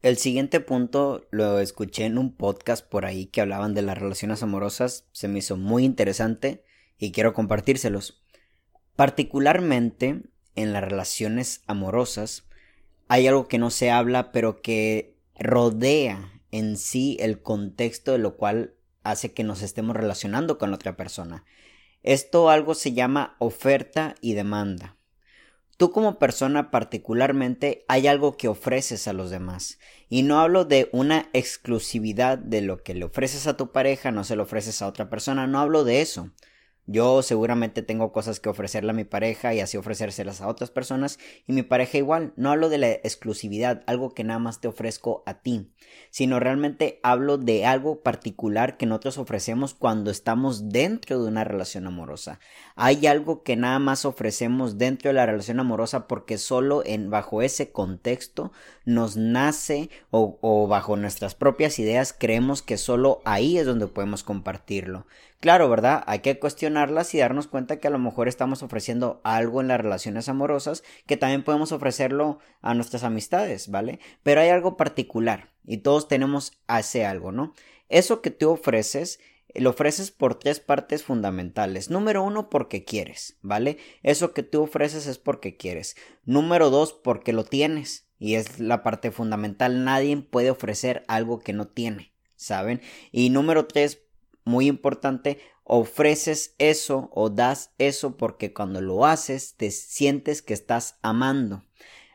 El 0.00 0.16
siguiente 0.16 0.60
punto 0.60 1.26
lo 1.32 1.58
escuché 1.58 2.04
en 2.04 2.18
un 2.18 2.32
podcast 2.32 2.86
por 2.86 3.04
ahí 3.04 3.26
que 3.26 3.40
hablaban 3.40 3.74
de 3.74 3.82
las 3.82 3.98
relaciones 3.98 4.44
amorosas, 4.44 5.08
se 5.10 5.26
me 5.26 5.40
hizo 5.40 5.56
muy 5.56 5.84
interesante 5.84 6.62
y 6.98 7.10
quiero 7.10 7.34
compartírselos. 7.34 8.22
Particularmente 8.94 10.22
en 10.54 10.72
las 10.72 10.84
relaciones 10.84 11.62
amorosas 11.66 12.44
hay 13.08 13.26
algo 13.26 13.48
que 13.48 13.58
no 13.58 13.70
se 13.70 13.90
habla 13.90 14.30
pero 14.30 14.62
que 14.62 15.16
rodea 15.36 16.42
en 16.52 16.76
sí 16.76 17.16
el 17.18 17.42
contexto 17.42 18.12
de 18.12 18.18
lo 18.18 18.36
cual 18.36 18.74
hace 19.02 19.32
que 19.32 19.42
nos 19.42 19.62
estemos 19.62 19.96
relacionando 19.96 20.58
con 20.58 20.72
otra 20.74 20.96
persona. 20.96 21.44
Esto 22.04 22.50
algo 22.50 22.74
se 22.74 22.92
llama 22.92 23.34
oferta 23.40 24.14
y 24.20 24.34
demanda. 24.34 24.97
Tú 25.78 25.92
como 25.92 26.18
persona 26.18 26.72
particularmente 26.72 27.84
hay 27.86 28.08
algo 28.08 28.36
que 28.36 28.48
ofreces 28.48 29.06
a 29.06 29.12
los 29.12 29.30
demás. 29.30 29.78
Y 30.08 30.24
no 30.24 30.40
hablo 30.40 30.64
de 30.64 30.88
una 30.90 31.28
exclusividad 31.32 32.36
de 32.36 32.62
lo 32.62 32.82
que 32.82 32.94
le 32.94 33.04
ofreces 33.04 33.46
a 33.46 33.56
tu 33.56 33.70
pareja, 33.70 34.10
no 34.10 34.24
se 34.24 34.34
lo 34.34 34.42
ofreces 34.42 34.82
a 34.82 34.88
otra 34.88 35.08
persona, 35.08 35.46
no 35.46 35.60
hablo 35.60 35.84
de 35.84 36.00
eso. 36.00 36.32
Yo 36.90 37.20
seguramente 37.20 37.82
tengo 37.82 38.12
cosas 38.12 38.40
que 38.40 38.48
ofrecerle 38.48 38.92
a 38.92 38.94
mi 38.94 39.04
pareja 39.04 39.52
y 39.52 39.60
así 39.60 39.76
ofrecérselas 39.76 40.40
a 40.40 40.48
otras 40.48 40.70
personas 40.70 41.18
y 41.46 41.52
mi 41.52 41.62
pareja 41.62 41.98
igual. 41.98 42.32
No 42.36 42.50
hablo 42.50 42.70
de 42.70 42.78
la 42.78 42.90
exclusividad, 42.90 43.82
algo 43.86 44.14
que 44.14 44.24
nada 44.24 44.38
más 44.38 44.62
te 44.62 44.68
ofrezco 44.68 45.22
a 45.26 45.42
ti, 45.42 45.70
sino 46.08 46.40
realmente 46.40 46.98
hablo 47.02 47.36
de 47.36 47.66
algo 47.66 48.00
particular 48.00 48.78
que 48.78 48.86
nosotros 48.86 49.18
ofrecemos 49.18 49.74
cuando 49.74 50.10
estamos 50.10 50.70
dentro 50.70 51.22
de 51.22 51.28
una 51.28 51.44
relación 51.44 51.86
amorosa. 51.86 52.40
Hay 52.74 53.06
algo 53.06 53.42
que 53.42 53.56
nada 53.56 53.78
más 53.80 54.06
ofrecemos 54.06 54.78
dentro 54.78 55.10
de 55.10 55.14
la 55.14 55.26
relación 55.26 55.60
amorosa 55.60 56.08
porque 56.08 56.38
solo 56.38 56.82
en 56.86 57.10
bajo 57.10 57.42
ese 57.42 57.70
contexto 57.70 58.50
nos 58.86 59.18
nace 59.18 59.90
o, 60.10 60.38
o 60.40 60.66
bajo 60.68 60.96
nuestras 60.96 61.34
propias 61.34 61.78
ideas 61.78 62.16
creemos 62.18 62.62
que 62.62 62.78
solo 62.78 63.20
ahí 63.26 63.58
es 63.58 63.66
donde 63.66 63.88
podemos 63.88 64.22
compartirlo. 64.22 65.04
Claro, 65.40 65.68
¿verdad? 65.68 66.02
Hay 66.06 66.18
que 66.18 66.40
cuestionarlas 66.40 67.14
y 67.14 67.18
darnos 67.18 67.46
cuenta 67.46 67.78
que 67.78 67.86
a 67.86 67.92
lo 67.92 68.00
mejor 68.00 68.26
estamos 68.26 68.64
ofreciendo 68.64 69.20
algo 69.22 69.60
en 69.60 69.68
las 69.68 69.80
relaciones 69.80 70.28
amorosas 70.28 70.82
que 71.06 71.16
también 71.16 71.44
podemos 71.44 71.70
ofrecerlo 71.70 72.40
a 72.60 72.74
nuestras 72.74 73.04
amistades, 73.04 73.70
¿vale? 73.70 74.00
Pero 74.24 74.40
hay 74.40 74.48
algo 74.48 74.76
particular 74.76 75.50
y 75.64 75.78
todos 75.78 76.08
tenemos 76.08 76.58
ese 76.68 77.06
algo, 77.06 77.30
¿no? 77.30 77.54
Eso 77.88 78.20
que 78.20 78.32
tú 78.32 78.50
ofreces 78.50 79.20
lo 79.54 79.70
ofreces 79.70 80.10
por 80.10 80.34
tres 80.38 80.60
partes 80.60 81.02
fundamentales. 81.04 81.90
Número 81.90 82.22
uno, 82.22 82.50
porque 82.50 82.84
quieres, 82.84 83.38
¿vale? 83.40 83.78
Eso 84.02 84.32
que 84.32 84.42
tú 84.42 84.62
ofreces 84.62 85.06
es 85.06 85.18
porque 85.18 85.56
quieres. 85.56 85.96
Número 86.24 86.70
dos, 86.70 86.92
porque 86.92 87.32
lo 87.32 87.44
tienes. 87.44 88.06
Y 88.18 88.34
es 88.34 88.58
la 88.58 88.82
parte 88.82 89.10
fundamental. 89.10 89.84
Nadie 89.84 90.16
puede 90.18 90.50
ofrecer 90.50 91.04
algo 91.08 91.38
que 91.38 91.52
no 91.52 91.68
tiene, 91.68 92.12
¿saben? 92.36 92.82
Y 93.10 93.30
número 93.30 93.66
tres, 93.66 94.02
muy 94.48 94.66
importante, 94.66 95.38
ofreces 95.62 96.54
eso 96.58 97.10
o 97.12 97.28
das 97.28 97.72
eso 97.78 98.16
porque 98.16 98.52
cuando 98.52 98.80
lo 98.80 99.04
haces 99.04 99.54
te 99.56 99.70
sientes 99.70 100.42
que 100.42 100.54
estás 100.54 100.98
amando. 101.02 101.62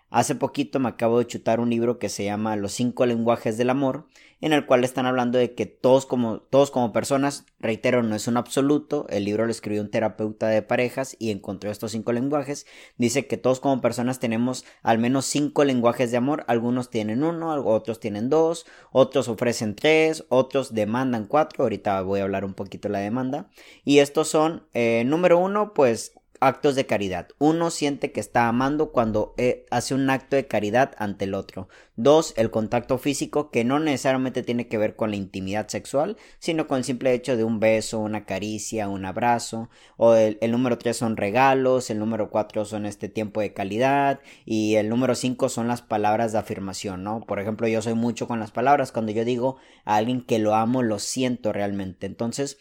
Hace 0.10 0.36
poquito 0.36 0.80
me 0.80 0.90
acabo 0.90 1.20
de 1.20 1.28
chutar 1.28 1.60
un 1.60 1.70
libro 1.70 2.00
que 2.00 2.10
se 2.10 2.26
llama 2.26 2.56
Los 2.56 2.74
cinco 2.74 3.06
lenguajes 3.06 3.58
del 3.58 3.70
amor, 3.70 4.08
en 4.44 4.52
el 4.52 4.66
cual 4.66 4.84
están 4.84 5.06
hablando 5.06 5.38
de 5.38 5.54
que 5.56 5.66
todos 5.66 6.06
como, 6.06 6.40
todos 6.42 6.70
como 6.70 6.92
personas, 6.92 7.46
reitero, 7.60 8.04
no 8.04 8.14
es 8.14 8.28
un 8.28 8.36
absoluto, 8.36 9.08
el 9.10 9.24
libro 9.24 9.46
lo 9.46 9.52
escribió 9.52 9.82
un 9.82 9.90
terapeuta 9.90 10.50
de 10.50 10.62
parejas 10.62 11.16
y 11.18 11.32
encontró 11.32 11.72
estos 11.72 11.94
cinco 11.94 12.12
lenguajes, 12.12 12.66
dice 12.98 13.26
que 13.26 13.38
todos 13.38 13.62
como 13.62 13.80
personas 13.80 14.20
tenemos 14.20 14.66
al 14.82 14.98
menos 14.98 15.28
cinco 15.28 15.64
lenguajes 15.64 16.12
de 16.12 16.18
amor, 16.18 16.44
algunos 16.50 16.90
tienen 16.90 17.24
uno, 17.24 17.56
otros 17.66 18.02
tienen 18.02 18.30
dos, 18.30 18.66
otros 18.92 19.30
ofrecen 19.30 19.78
tres, 19.78 20.26
otros 20.28 20.74
demandan 20.74 21.26
cuatro, 21.26 21.64
ahorita 21.64 22.02
voy 22.02 22.20
a 22.20 22.24
hablar 22.24 22.44
un 22.44 22.54
poquito 22.54 22.90
de 22.90 22.92
la 22.92 23.00
demanda, 23.00 23.50
y 23.86 24.00
estos 24.00 24.28
son, 24.28 24.68
eh, 24.74 25.04
número 25.06 25.40
uno, 25.40 25.74
pues 25.74 26.16
actos 26.48 26.76
de 26.76 26.86
caridad. 26.86 27.28
Uno 27.40 27.72
siente 27.72 28.12
que 28.12 28.20
está 28.20 28.48
amando 28.48 28.92
cuando 28.92 29.34
eh, 29.38 29.66
hace 29.72 29.94
un 29.94 30.10
acto 30.10 30.36
de 30.36 30.48
caridad 30.48 30.94
ante 30.98 31.26
el 31.26 31.34
otro. 31.34 31.68
Dos, 31.96 32.34
el 32.38 32.52
contacto 32.52 32.98
físico 32.98 33.52
que 33.52 33.64
no 33.64 33.80
necesariamente 33.80 34.44
tiene 34.44 34.68
que 34.68 34.78
ver 34.78 34.96
con 34.96 35.12
la 35.12 35.16
intimidad 35.16 35.68
sexual, 35.68 36.18
sino 36.40 36.68
con 36.68 36.80
el 36.80 36.84
simple 36.84 37.14
hecho 37.14 37.38
de 37.38 37.44
un 37.44 37.60
beso, 37.60 38.00
una 38.00 38.26
caricia, 38.26 38.90
un 38.90 39.06
abrazo. 39.06 39.70
O 39.98 40.16
el, 40.16 40.38
número 40.52 40.78
tres 40.78 40.98
son 40.98 41.18
regalos, 41.18 41.90
el 41.90 42.00
número 42.00 42.30
cuatro 42.30 42.66
son 42.66 42.86
este 42.86 43.10
tiempo 43.10 43.42
de 43.42 43.54
calidad 43.54 44.20
y 44.46 44.76
el 44.76 44.90
número 44.90 45.16
cinco 45.16 45.50
son 45.50 45.68
las 45.68 45.82
palabras 45.82 46.32
de 46.32 46.40
afirmación, 46.40 47.04
¿no? 47.04 47.22
Por 47.22 47.40
ejemplo, 47.40 47.68
yo 47.68 47.82
soy 47.82 47.94
mucho 47.94 48.28
con 48.28 48.40
las 48.40 48.52
palabras. 48.52 48.92
Cuando 48.92 49.12
yo 49.12 49.24
digo 49.26 49.58
a 49.86 49.96
alguien 49.96 50.22
que 50.22 50.40
lo 50.40 50.56
amo, 50.56 50.84
lo 50.84 51.00
siento 51.00 51.54
realmente. 51.54 52.06
Entonces, 52.08 52.58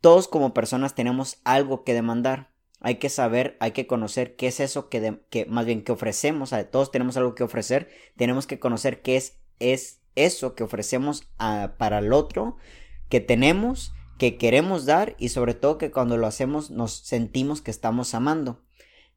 todos 0.00 0.28
como 0.28 0.54
personas 0.54 0.94
tenemos 0.94 1.40
algo 1.44 1.84
que 1.84 1.92
demandar 1.92 2.50
hay 2.80 2.96
que 2.96 3.10
saber, 3.10 3.56
hay 3.60 3.72
que 3.72 3.86
conocer 3.86 4.36
qué 4.36 4.48
es 4.48 4.58
eso 4.60 4.88
que, 4.88 5.20
que 5.28 5.46
más 5.46 5.66
bien 5.66 5.84
que 5.84 5.92
ofrecemos, 5.92 6.54
todos 6.70 6.90
tenemos 6.90 7.16
algo 7.16 7.34
que 7.34 7.44
ofrecer, 7.44 7.88
tenemos 8.16 8.46
que 8.46 8.58
conocer 8.58 9.02
qué 9.02 9.16
es, 9.16 9.38
es 9.58 10.00
eso 10.16 10.54
que 10.54 10.64
ofrecemos 10.64 11.28
para 11.76 11.98
el 11.98 12.12
otro, 12.12 12.56
que 13.08 13.20
tenemos, 13.20 13.92
que 14.18 14.38
queremos 14.38 14.86
dar 14.86 15.14
y 15.18 15.28
sobre 15.28 15.54
todo 15.54 15.78
que 15.78 15.90
cuando 15.90 16.16
lo 16.16 16.26
hacemos 16.26 16.70
nos 16.70 16.92
sentimos 16.92 17.60
que 17.60 17.70
estamos 17.70 18.14
amando. 18.14 18.62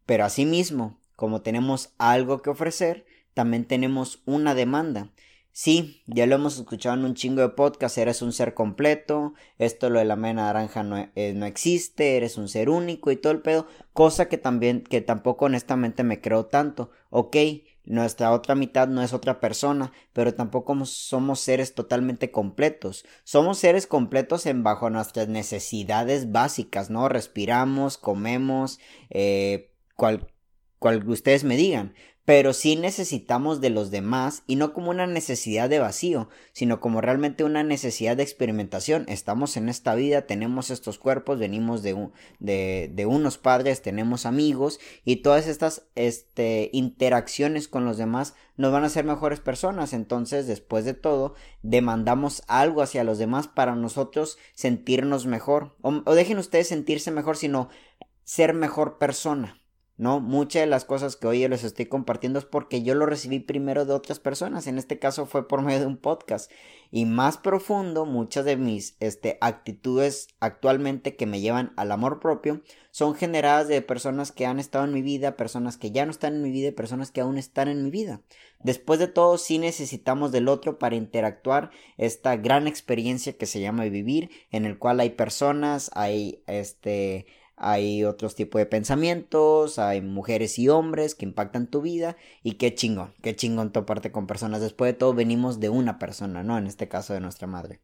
Pero 0.05 0.25
asimismo, 0.25 0.99
como 1.15 1.41
tenemos 1.41 1.93
algo 1.97 2.41
que 2.41 2.49
ofrecer, 2.49 3.05
también 3.33 3.65
tenemos 3.65 4.21
una 4.25 4.55
demanda 4.55 5.12
Sí, 5.55 6.01
ya 6.07 6.25
lo 6.25 6.33
hemos 6.33 6.57
escuchado 6.57 6.95
en 6.95 7.05
un 7.05 7.13
chingo 7.13 7.41
de 7.41 7.49
podcast, 7.49 7.99
eres 7.99 8.23
un 8.23 8.33
ser 8.33 8.55
completo, 8.55 9.35
esto 9.59 9.91
lo 9.91 9.99
de 9.99 10.05
la 10.05 10.15
mena 10.15 10.45
naranja 10.45 10.81
no, 10.81 10.97
eh, 11.13 11.33
no, 11.35 11.45
existe, 11.45 12.17
eres 12.17 12.39
un 12.39 12.49
ser 12.49 12.71
único 12.71 13.11
y 13.11 13.17
todo 13.17 13.31
el 13.31 13.43
pedo, 13.43 13.67
cosa 13.93 14.27
que 14.27 14.39
también, 14.39 14.81
que 14.81 15.01
tampoco 15.01 15.45
honestamente 15.45 16.03
me 16.03 16.21
creo 16.21 16.47
tanto, 16.47 16.89
ok, 17.11 17.37
nuestra 17.85 18.31
otra 18.31 18.55
mitad 18.55 18.87
no 18.87 19.03
es 19.03 19.13
otra 19.13 19.39
persona, 19.39 19.91
pero 20.11 20.33
tampoco 20.33 20.85
somos 20.85 21.39
seres 21.39 21.75
totalmente 21.75 22.31
completos, 22.31 23.05
somos 23.23 23.59
seres 23.59 23.85
completos 23.85 24.47
en 24.47 24.63
bajo 24.63 24.89
nuestras 24.89 25.27
necesidades 25.27 26.31
básicas, 26.31 26.89
¿no? 26.89 27.09
Respiramos, 27.09 27.99
comemos, 27.99 28.79
eh, 29.11 29.71
cual, 29.95 30.33
cual 30.79 31.07
ustedes 31.07 31.43
me 31.43 31.57
digan, 31.57 31.93
pero 32.25 32.53
sí 32.53 32.77
necesitamos 32.77 33.59
de 33.59 33.69
los 33.69 33.91
demás 33.91 34.43
y 34.47 34.55
no 34.55 34.71
como 34.71 34.91
una 34.91 35.07
necesidad 35.07 35.69
de 35.69 35.79
vacío, 35.79 36.29
sino 36.53 36.79
como 36.79 37.01
realmente 37.01 37.43
una 37.43 37.63
necesidad 37.63 38.15
de 38.15 38.23
experimentación. 38.23 39.03
Estamos 39.09 39.57
en 39.57 39.67
esta 39.67 39.93
vida, 39.93 40.25
tenemos 40.25 40.69
estos 40.69 40.99
cuerpos, 40.99 41.39
venimos 41.39 41.83
de, 41.83 43.05
unos 43.05 43.37
padres, 43.37 43.81
tenemos 43.81 44.25
amigos 44.25 44.79
y 45.03 45.17
todas 45.17 45.47
estas 45.47 45.83
este, 45.95 46.69
interacciones 46.71 47.67
con 47.67 47.83
los 47.83 47.97
demás 47.97 48.35
nos 48.55 48.71
van 48.71 48.83
a 48.83 48.87
hacer 48.87 49.03
mejores 49.03 49.41
personas. 49.41 49.91
Entonces, 49.91 50.47
después 50.47 50.85
de 50.85 50.93
todo, 50.93 51.33
demandamos 51.61 52.43
algo 52.47 52.81
hacia 52.81 53.03
los 53.03 53.17
demás 53.17 53.49
para 53.49 53.75
nosotros 53.75 54.37
sentirnos 54.53 55.25
mejor. 55.25 55.75
O, 55.81 56.01
o 56.05 56.15
dejen 56.15 56.37
ustedes 56.37 56.69
sentirse 56.69 57.11
mejor, 57.11 57.35
sino 57.35 57.67
ser 58.23 58.53
mejor 58.53 58.97
persona. 58.97 59.62
¿No? 59.97 60.19
Muchas 60.19 60.61
de 60.61 60.67
las 60.67 60.85
cosas 60.85 61.15
que 61.15 61.27
hoy 61.27 61.47
les 61.47 61.63
estoy 61.63 61.85
compartiendo 61.85 62.39
es 62.39 62.45
porque 62.45 62.83
yo 62.83 62.95
lo 62.95 63.05
recibí 63.05 63.39
primero 63.39 63.85
de 63.85 63.93
otras 63.93 64.19
personas, 64.19 64.67
en 64.67 64.77
este 64.77 64.99
caso 64.99 65.25
fue 65.25 65.47
por 65.47 65.61
medio 65.61 65.81
de 65.81 65.85
un 65.85 65.97
podcast. 65.97 66.51
Y 66.95 67.05
más 67.05 67.37
profundo, 67.37 68.05
muchas 68.05 68.45
de 68.45 68.55
mis 68.55 68.95
este, 68.99 69.39
actitudes 69.41 70.27
actualmente 70.39 71.15
que 71.15 71.25
me 71.25 71.41
llevan 71.41 71.73
al 71.75 71.91
amor 71.91 72.19
propio 72.19 72.61
son 72.91 73.15
generadas 73.15 73.67
de 73.67 73.81
personas 73.81 74.31
que 74.31 74.45
han 74.45 74.59
estado 74.59 74.85
en 74.85 74.93
mi 74.93 75.01
vida, 75.01 75.35
personas 75.35 75.77
que 75.77 75.89
ya 75.89 76.05
no 76.05 76.11
están 76.11 76.35
en 76.35 76.43
mi 76.43 76.51
vida 76.51 76.67
y 76.67 76.73
personas 76.73 77.09
que 77.09 77.21
aún 77.21 77.39
están 77.39 77.67
en 77.67 77.83
mi 77.83 77.89
vida. 77.89 78.21
Después 78.59 78.99
de 78.99 79.07
todo, 79.07 79.39
sí 79.39 79.57
necesitamos 79.57 80.31
del 80.31 80.47
otro 80.47 80.77
para 80.77 80.95
interactuar 80.95 81.71
esta 81.97 82.35
gran 82.37 82.67
experiencia 82.67 83.33
que 83.33 83.47
se 83.47 83.59
llama 83.59 83.85
vivir, 83.85 84.29
en 84.51 84.65
el 84.65 84.77
cual 84.77 84.99
hay 84.99 85.09
personas, 85.09 85.89
hay 85.95 86.43
este 86.45 87.25
hay 87.63 88.03
otros 88.03 88.35
tipos 88.35 88.59
de 88.59 88.65
pensamientos, 88.65 89.79
hay 89.79 90.01
mujeres 90.01 90.59
y 90.59 90.69
hombres 90.69 91.15
que 91.15 91.25
impactan 91.25 91.67
tu 91.67 91.81
vida 91.81 92.17
y 92.43 92.53
qué 92.53 92.75
chingón, 92.75 93.13
qué 93.21 93.35
chingón 93.35 93.71
toparte 93.71 94.11
con 94.11 94.27
personas. 94.27 94.61
Después 94.61 94.91
de 94.91 94.97
todo 94.97 95.13
venimos 95.13 95.59
de 95.59 95.69
una 95.69 95.99
persona, 95.99 96.43
¿no? 96.43 96.57
En 96.57 96.67
este 96.67 96.87
caso 96.87 97.13
de 97.13 97.21
nuestra 97.21 97.47
madre. 97.47 97.81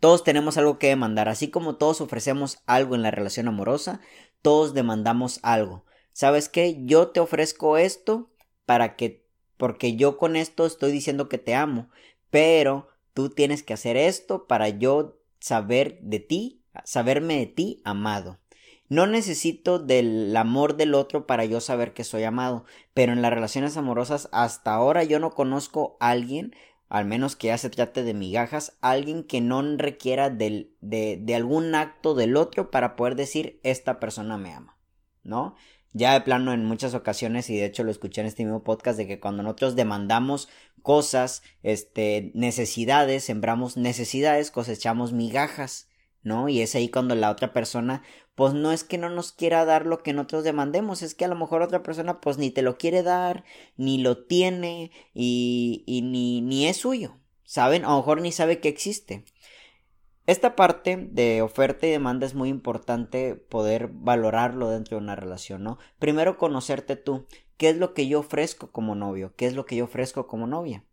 Todos 0.00 0.24
tenemos 0.24 0.58
algo 0.58 0.78
que 0.78 0.88
demandar, 0.88 1.28
así 1.28 1.48
como 1.48 1.76
todos 1.76 2.00
ofrecemos 2.00 2.58
algo 2.66 2.94
en 2.94 3.02
la 3.02 3.10
relación 3.10 3.48
amorosa, 3.48 4.00
todos 4.42 4.74
demandamos 4.74 5.40
algo. 5.42 5.84
¿Sabes 6.12 6.48
qué? 6.48 6.78
Yo 6.84 7.08
te 7.08 7.20
ofrezco 7.20 7.78
esto 7.78 8.30
para 8.66 8.96
que, 8.96 9.24
porque 9.56 9.96
yo 9.96 10.18
con 10.18 10.36
esto 10.36 10.66
estoy 10.66 10.92
diciendo 10.92 11.28
que 11.28 11.38
te 11.38 11.54
amo, 11.54 11.88
pero 12.30 12.88
tú 13.14 13.30
tienes 13.30 13.62
que 13.62 13.72
hacer 13.72 13.96
esto 13.96 14.46
para 14.46 14.68
yo 14.68 15.18
saber 15.40 15.98
de 16.02 16.20
ti, 16.20 16.62
saberme 16.84 17.38
de 17.38 17.46
ti 17.46 17.80
amado. 17.84 18.38
No 18.88 19.06
necesito 19.06 19.78
del 19.78 20.36
amor 20.36 20.76
del 20.76 20.94
otro 20.94 21.26
para 21.26 21.44
yo 21.44 21.60
saber 21.60 21.92
que 21.92 22.04
soy 22.04 22.24
amado, 22.24 22.64
pero 22.94 23.12
en 23.12 23.22
las 23.22 23.32
relaciones 23.32 23.76
amorosas 23.76 24.28
hasta 24.32 24.74
ahora 24.74 25.02
yo 25.04 25.18
no 25.18 25.30
conozco 25.30 25.96
a 26.00 26.10
alguien, 26.10 26.54
al 26.88 27.04
menos 27.04 27.34
que 27.34 27.48
ya 27.48 27.58
se 27.58 27.70
trate 27.70 28.04
de 28.04 28.14
migajas, 28.14 28.78
alguien 28.80 29.24
que 29.24 29.40
no 29.40 29.60
requiera 29.76 30.30
de, 30.30 30.70
de 30.80 31.34
algún 31.34 31.74
acto 31.74 32.14
del 32.14 32.36
otro 32.36 32.70
para 32.70 32.94
poder 32.94 33.16
decir 33.16 33.58
esta 33.64 33.98
persona 33.98 34.38
me 34.38 34.52
ama, 34.52 34.78
¿no? 35.24 35.56
Ya 35.92 36.12
de 36.12 36.20
plano 36.20 36.52
en 36.52 36.66
muchas 36.66 36.94
ocasiones, 36.94 37.48
y 37.48 37.56
de 37.56 37.64
hecho 37.64 37.82
lo 37.82 37.90
escuché 37.90 38.20
en 38.20 38.26
este 38.26 38.44
mismo 38.44 38.62
podcast, 38.62 38.98
de 38.98 39.06
que 39.06 39.18
cuando 39.18 39.42
nosotros 39.42 39.76
demandamos 39.76 40.48
cosas, 40.82 41.42
este, 41.62 42.32
necesidades, 42.34 43.24
sembramos 43.24 43.78
necesidades, 43.78 44.50
cosechamos 44.50 45.14
migajas. 45.14 45.88
¿No? 46.26 46.48
Y 46.48 46.60
es 46.60 46.74
ahí 46.74 46.88
cuando 46.88 47.14
la 47.14 47.30
otra 47.30 47.52
persona, 47.52 48.02
pues 48.34 48.52
no 48.52 48.72
es 48.72 48.82
que 48.82 48.98
no 48.98 49.08
nos 49.08 49.30
quiera 49.30 49.64
dar 49.64 49.86
lo 49.86 50.02
que 50.02 50.12
nosotros 50.12 50.42
demandemos, 50.42 51.02
es 51.02 51.14
que 51.14 51.24
a 51.24 51.28
lo 51.28 51.36
mejor 51.36 51.62
otra 51.62 51.84
persona 51.84 52.20
pues 52.20 52.36
ni 52.36 52.50
te 52.50 52.62
lo 52.62 52.76
quiere 52.78 53.04
dar, 53.04 53.44
ni 53.76 53.98
lo 53.98 54.24
tiene 54.26 54.90
y, 55.14 55.84
y 55.86 56.02
ni, 56.02 56.40
ni 56.40 56.66
es 56.66 56.78
suyo, 56.78 57.16
¿saben? 57.44 57.84
A 57.84 57.90
lo 57.90 57.98
mejor 57.98 58.20
ni 58.20 58.32
sabe 58.32 58.58
que 58.58 58.68
existe. 58.68 59.24
Esta 60.26 60.56
parte 60.56 60.96
de 60.96 61.42
oferta 61.42 61.86
y 61.86 61.90
demanda 61.90 62.26
es 62.26 62.34
muy 62.34 62.48
importante 62.48 63.36
poder 63.36 63.88
valorarlo 63.92 64.68
dentro 64.68 64.96
de 64.96 65.04
una 65.04 65.14
relación, 65.14 65.62
¿no? 65.62 65.78
Primero 66.00 66.38
conocerte 66.38 66.96
tú, 66.96 67.26
qué 67.56 67.68
es 67.68 67.76
lo 67.76 67.94
que 67.94 68.08
yo 68.08 68.18
ofrezco 68.18 68.72
como 68.72 68.96
novio, 68.96 69.32
qué 69.36 69.46
es 69.46 69.54
lo 69.54 69.64
que 69.64 69.76
yo 69.76 69.84
ofrezco 69.84 70.26
como 70.26 70.48
novia. 70.48 70.84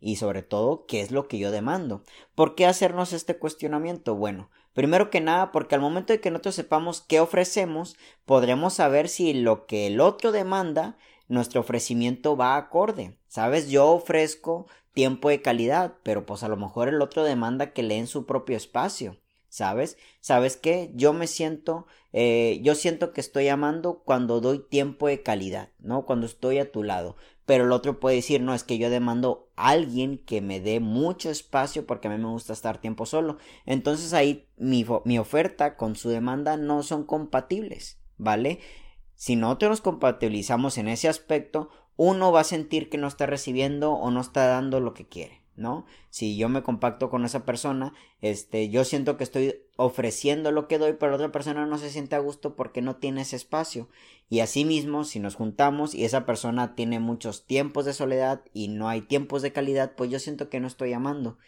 Y 0.00 0.16
sobre 0.16 0.42
todo, 0.42 0.86
¿qué 0.86 1.00
es 1.00 1.10
lo 1.10 1.28
que 1.28 1.38
yo 1.38 1.50
demando? 1.50 2.02
¿Por 2.34 2.54
qué 2.54 2.66
hacernos 2.66 3.12
este 3.12 3.38
cuestionamiento? 3.38 4.14
Bueno, 4.14 4.50
primero 4.72 5.10
que 5.10 5.20
nada, 5.20 5.52
porque 5.52 5.74
al 5.74 5.80
momento 5.80 6.12
de 6.12 6.20
que 6.20 6.30
nosotros 6.30 6.54
sepamos 6.54 7.02
qué 7.02 7.20
ofrecemos, 7.20 7.96
podremos 8.24 8.74
saber 8.74 9.08
si 9.08 9.34
lo 9.34 9.66
que 9.66 9.86
el 9.86 10.00
otro 10.00 10.32
demanda, 10.32 10.96
nuestro 11.28 11.60
ofrecimiento 11.60 12.36
va 12.36 12.56
acorde. 12.56 13.18
¿Sabes? 13.28 13.70
Yo 13.70 13.88
ofrezco 13.88 14.66
tiempo 14.92 15.28
de 15.28 15.42
calidad, 15.42 15.94
pero 16.02 16.26
pues 16.26 16.42
a 16.42 16.48
lo 16.48 16.56
mejor 16.56 16.88
el 16.88 17.00
otro 17.00 17.24
demanda 17.24 17.72
que 17.72 17.82
le 17.82 17.96
en 17.96 18.06
su 18.06 18.26
propio 18.26 18.56
espacio. 18.56 19.16
¿Sabes? 19.48 19.98
¿Sabes 20.20 20.56
qué? 20.56 20.90
Yo 20.94 21.12
me 21.12 21.26
siento, 21.26 21.86
eh, 22.14 22.60
yo 22.62 22.74
siento 22.74 23.12
que 23.12 23.20
estoy 23.20 23.48
amando 23.48 24.02
cuando 24.02 24.40
doy 24.40 24.60
tiempo 24.66 25.08
de 25.08 25.22
calidad, 25.22 25.68
¿no? 25.78 26.06
Cuando 26.06 26.24
estoy 26.24 26.58
a 26.58 26.72
tu 26.72 26.82
lado 26.82 27.16
pero 27.44 27.64
el 27.64 27.72
otro 27.72 27.98
puede 27.98 28.16
decir, 28.16 28.40
no, 28.40 28.54
es 28.54 28.64
que 28.64 28.78
yo 28.78 28.88
demando 28.90 29.50
a 29.56 29.70
alguien 29.70 30.18
que 30.18 30.40
me 30.40 30.60
dé 30.60 30.80
mucho 30.80 31.30
espacio 31.30 31.86
porque 31.86 32.08
a 32.08 32.10
mí 32.10 32.18
me 32.18 32.28
gusta 32.28 32.52
estar 32.52 32.78
tiempo 32.78 33.06
solo. 33.06 33.38
Entonces 33.66 34.12
ahí 34.12 34.48
mi, 34.56 34.86
mi 35.04 35.18
oferta 35.18 35.76
con 35.76 35.96
su 35.96 36.08
demanda 36.08 36.56
no 36.56 36.82
son 36.82 37.04
compatibles, 37.04 37.98
¿vale? 38.16 38.60
Si 39.14 39.36
nosotros 39.36 39.70
nos 39.70 39.80
compatibilizamos 39.80 40.78
en 40.78 40.88
ese 40.88 41.08
aspecto, 41.08 41.68
uno 41.96 42.32
va 42.32 42.40
a 42.40 42.44
sentir 42.44 42.88
que 42.88 42.98
no 42.98 43.06
está 43.06 43.26
recibiendo 43.26 43.92
o 43.92 44.10
no 44.10 44.20
está 44.20 44.46
dando 44.46 44.80
lo 44.80 44.94
que 44.94 45.06
quiere. 45.08 45.41
¿No? 45.56 45.86
Si 46.10 46.36
yo 46.36 46.48
me 46.48 46.62
compacto 46.62 47.10
con 47.10 47.24
esa 47.24 47.44
persona, 47.44 47.92
este, 48.20 48.68
yo 48.68 48.84
siento 48.84 49.16
que 49.16 49.24
estoy 49.24 49.62
ofreciendo 49.76 50.50
lo 50.50 50.68
que 50.68 50.78
doy, 50.78 50.94
pero 50.94 51.10
la 51.10 51.16
otra 51.16 51.32
persona 51.32 51.66
no 51.66 51.78
se 51.78 51.90
siente 51.90 52.16
a 52.16 52.20
gusto 52.20 52.56
porque 52.56 52.82
no 52.82 52.96
tiene 52.96 53.22
ese 53.22 53.36
espacio. 53.36 53.88
Y 54.28 54.40
asimismo, 54.40 55.04
si 55.04 55.20
nos 55.20 55.34
juntamos 55.34 55.94
y 55.94 56.04
esa 56.04 56.24
persona 56.24 56.74
tiene 56.74 57.00
muchos 57.00 57.46
tiempos 57.46 57.84
de 57.84 57.92
soledad 57.92 58.42
y 58.52 58.68
no 58.68 58.88
hay 58.88 59.02
tiempos 59.02 59.42
de 59.42 59.52
calidad, 59.52 59.94
pues 59.96 60.10
yo 60.10 60.18
siento 60.18 60.48
que 60.48 60.60
no 60.60 60.66
estoy 60.66 60.92
amando. 60.92 61.38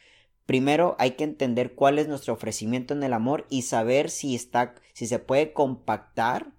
Primero 0.47 0.95
hay 0.99 1.13
que 1.13 1.25
entender 1.25 1.75
cuál 1.75 1.99
es 1.99 2.09
nuestro 2.09 2.35
ofrecimiento 2.35 2.93
en 2.93 3.03
el 3.03 3.15
amor 3.15 3.47
y 3.49 3.63
saber 3.63 4.11
si 4.11 4.35
está, 4.35 4.75
si 4.93 5.07
se 5.07 5.19
puede 5.19 5.55
compactar, 5.55 6.53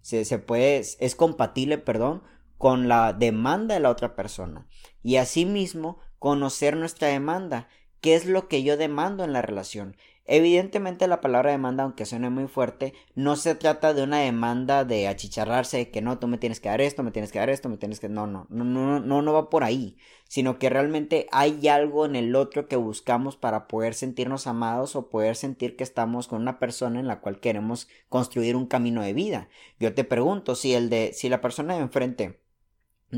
si 0.00 0.24
se 0.24 0.38
puede, 0.38 0.78
es 0.78 1.16
compatible, 1.16 1.78
perdón, 1.78 2.22
con 2.58 2.88
la 2.88 3.12
demanda 3.12 3.74
de 3.74 3.80
la 3.80 3.90
otra 3.90 4.14
persona. 4.14 4.66
Y 5.02 5.16
asimismo, 5.16 5.98
conocer 6.24 6.74
nuestra 6.74 7.08
demanda, 7.08 7.68
qué 8.00 8.14
es 8.14 8.24
lo 8.24 8.48
que 8.48 8.62
yo 8.62 8.78
demando 8.78 9.24
en 9.24 9.34
la 9.34 9.42
relación. 9.42 9.94
Evidentemente 10.24 11.06
la 11.06 11.20
palabra 11.20 11.50
demanda, 11.50 11.84
aunque 11.84 12.06
suene 12.06 12.30
muy 12.30 12.48
fuerte, 12.48 12.94
no 13.14 13.36
se 13.36 13.54
trata 13.54 13.92
de 13.92 14.04
una 14.04 14.20
demanda 14.20 14.86
de 14.86 15.06
achicharrarse, 15.06 15.90
que 15.90 16.00
no, 16.00 16.18
tú 16.18 16.26
me 16.26 16.38
tienes 16.38 16.60
que 16.60 16.70
dar 16.70 16.80
esto, 16.80 17.02
me 17.02 17.10
tienes 17.10 17.30
que 17.30 17.40
dar 17.40 17.50
esto, 17.50 17.68
me 17.68 17.76
tienes 17.76 18.00
que... 18.00 18.08
No, 18.08 18.26
no, 18.26 18.46
no, 18.48 18.64
no, 18.64 19.00
no, 19.00 19.20
no 19.20 19.32
va 19.34 19.50
por 19.50 19.64
ahí, 19.64 19.98
sino 20.26 20.58
que 20.58 20.70
realmente 20.70 21.26
hay 21.30 21.68
algo 21.68 22.06
en 22.06 22.16
el 22.16 22.34
otro 22.36 22.68
que 22.68 22.76
buscamos 22.76 23.36
para 23.36 23.68
poder 23.68 23.92
sentirnos 23.92 24.46
amados 24.46 24.96
o 24.96 25.10
poder 25.10 25.36
sentir 25.36 25.76
que 25.76 25.84
estamos 25.84 26.26
con 26.26 26.40
una 26.40 26.58
persona 26.58 27.00
en 27.00 27.06
la 27.06 27.20
cual 27.20 27.38
queremos 27.38 27.86
construir 28.08 28.56
un 28.56 28.64
camino 28.64 29.02
de 29.02 29.12
vida. 29.12 29.50
Yo 29.78 29.92
te 29.92 30.04
pregunto, 30.04 30.54
si 30.54 30.72
el 30.72 30.88
de, 30.88 31.12
si 31.12 31.28
la 31.28 31.42
persona 31.42 31.74
de 31.74 31.80
enfrente 31.80 32.43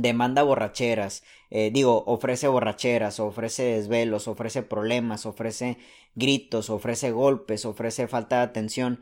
demanda 0.03 0.43
borracheras, 0.43 1.25
eh, 1.51 1.71
digo, 1.73 2.05
ofrece 2.07 2.49
borracheras, 2.49 3.21
ofrece 3.21 3.65
desvelos, 3.65 4.29
ofrece 4.29 4.63
problemas, 4.63 5.27
ofrece 5.27 5.79
gritos, 6.15 6.71
ofrece 6.71 7.11
golpes, 7.13 7.65
ofrece 7.65 8.09
falta 8.09 8.37
de 8.39 8.43
atención, 8.43 9.01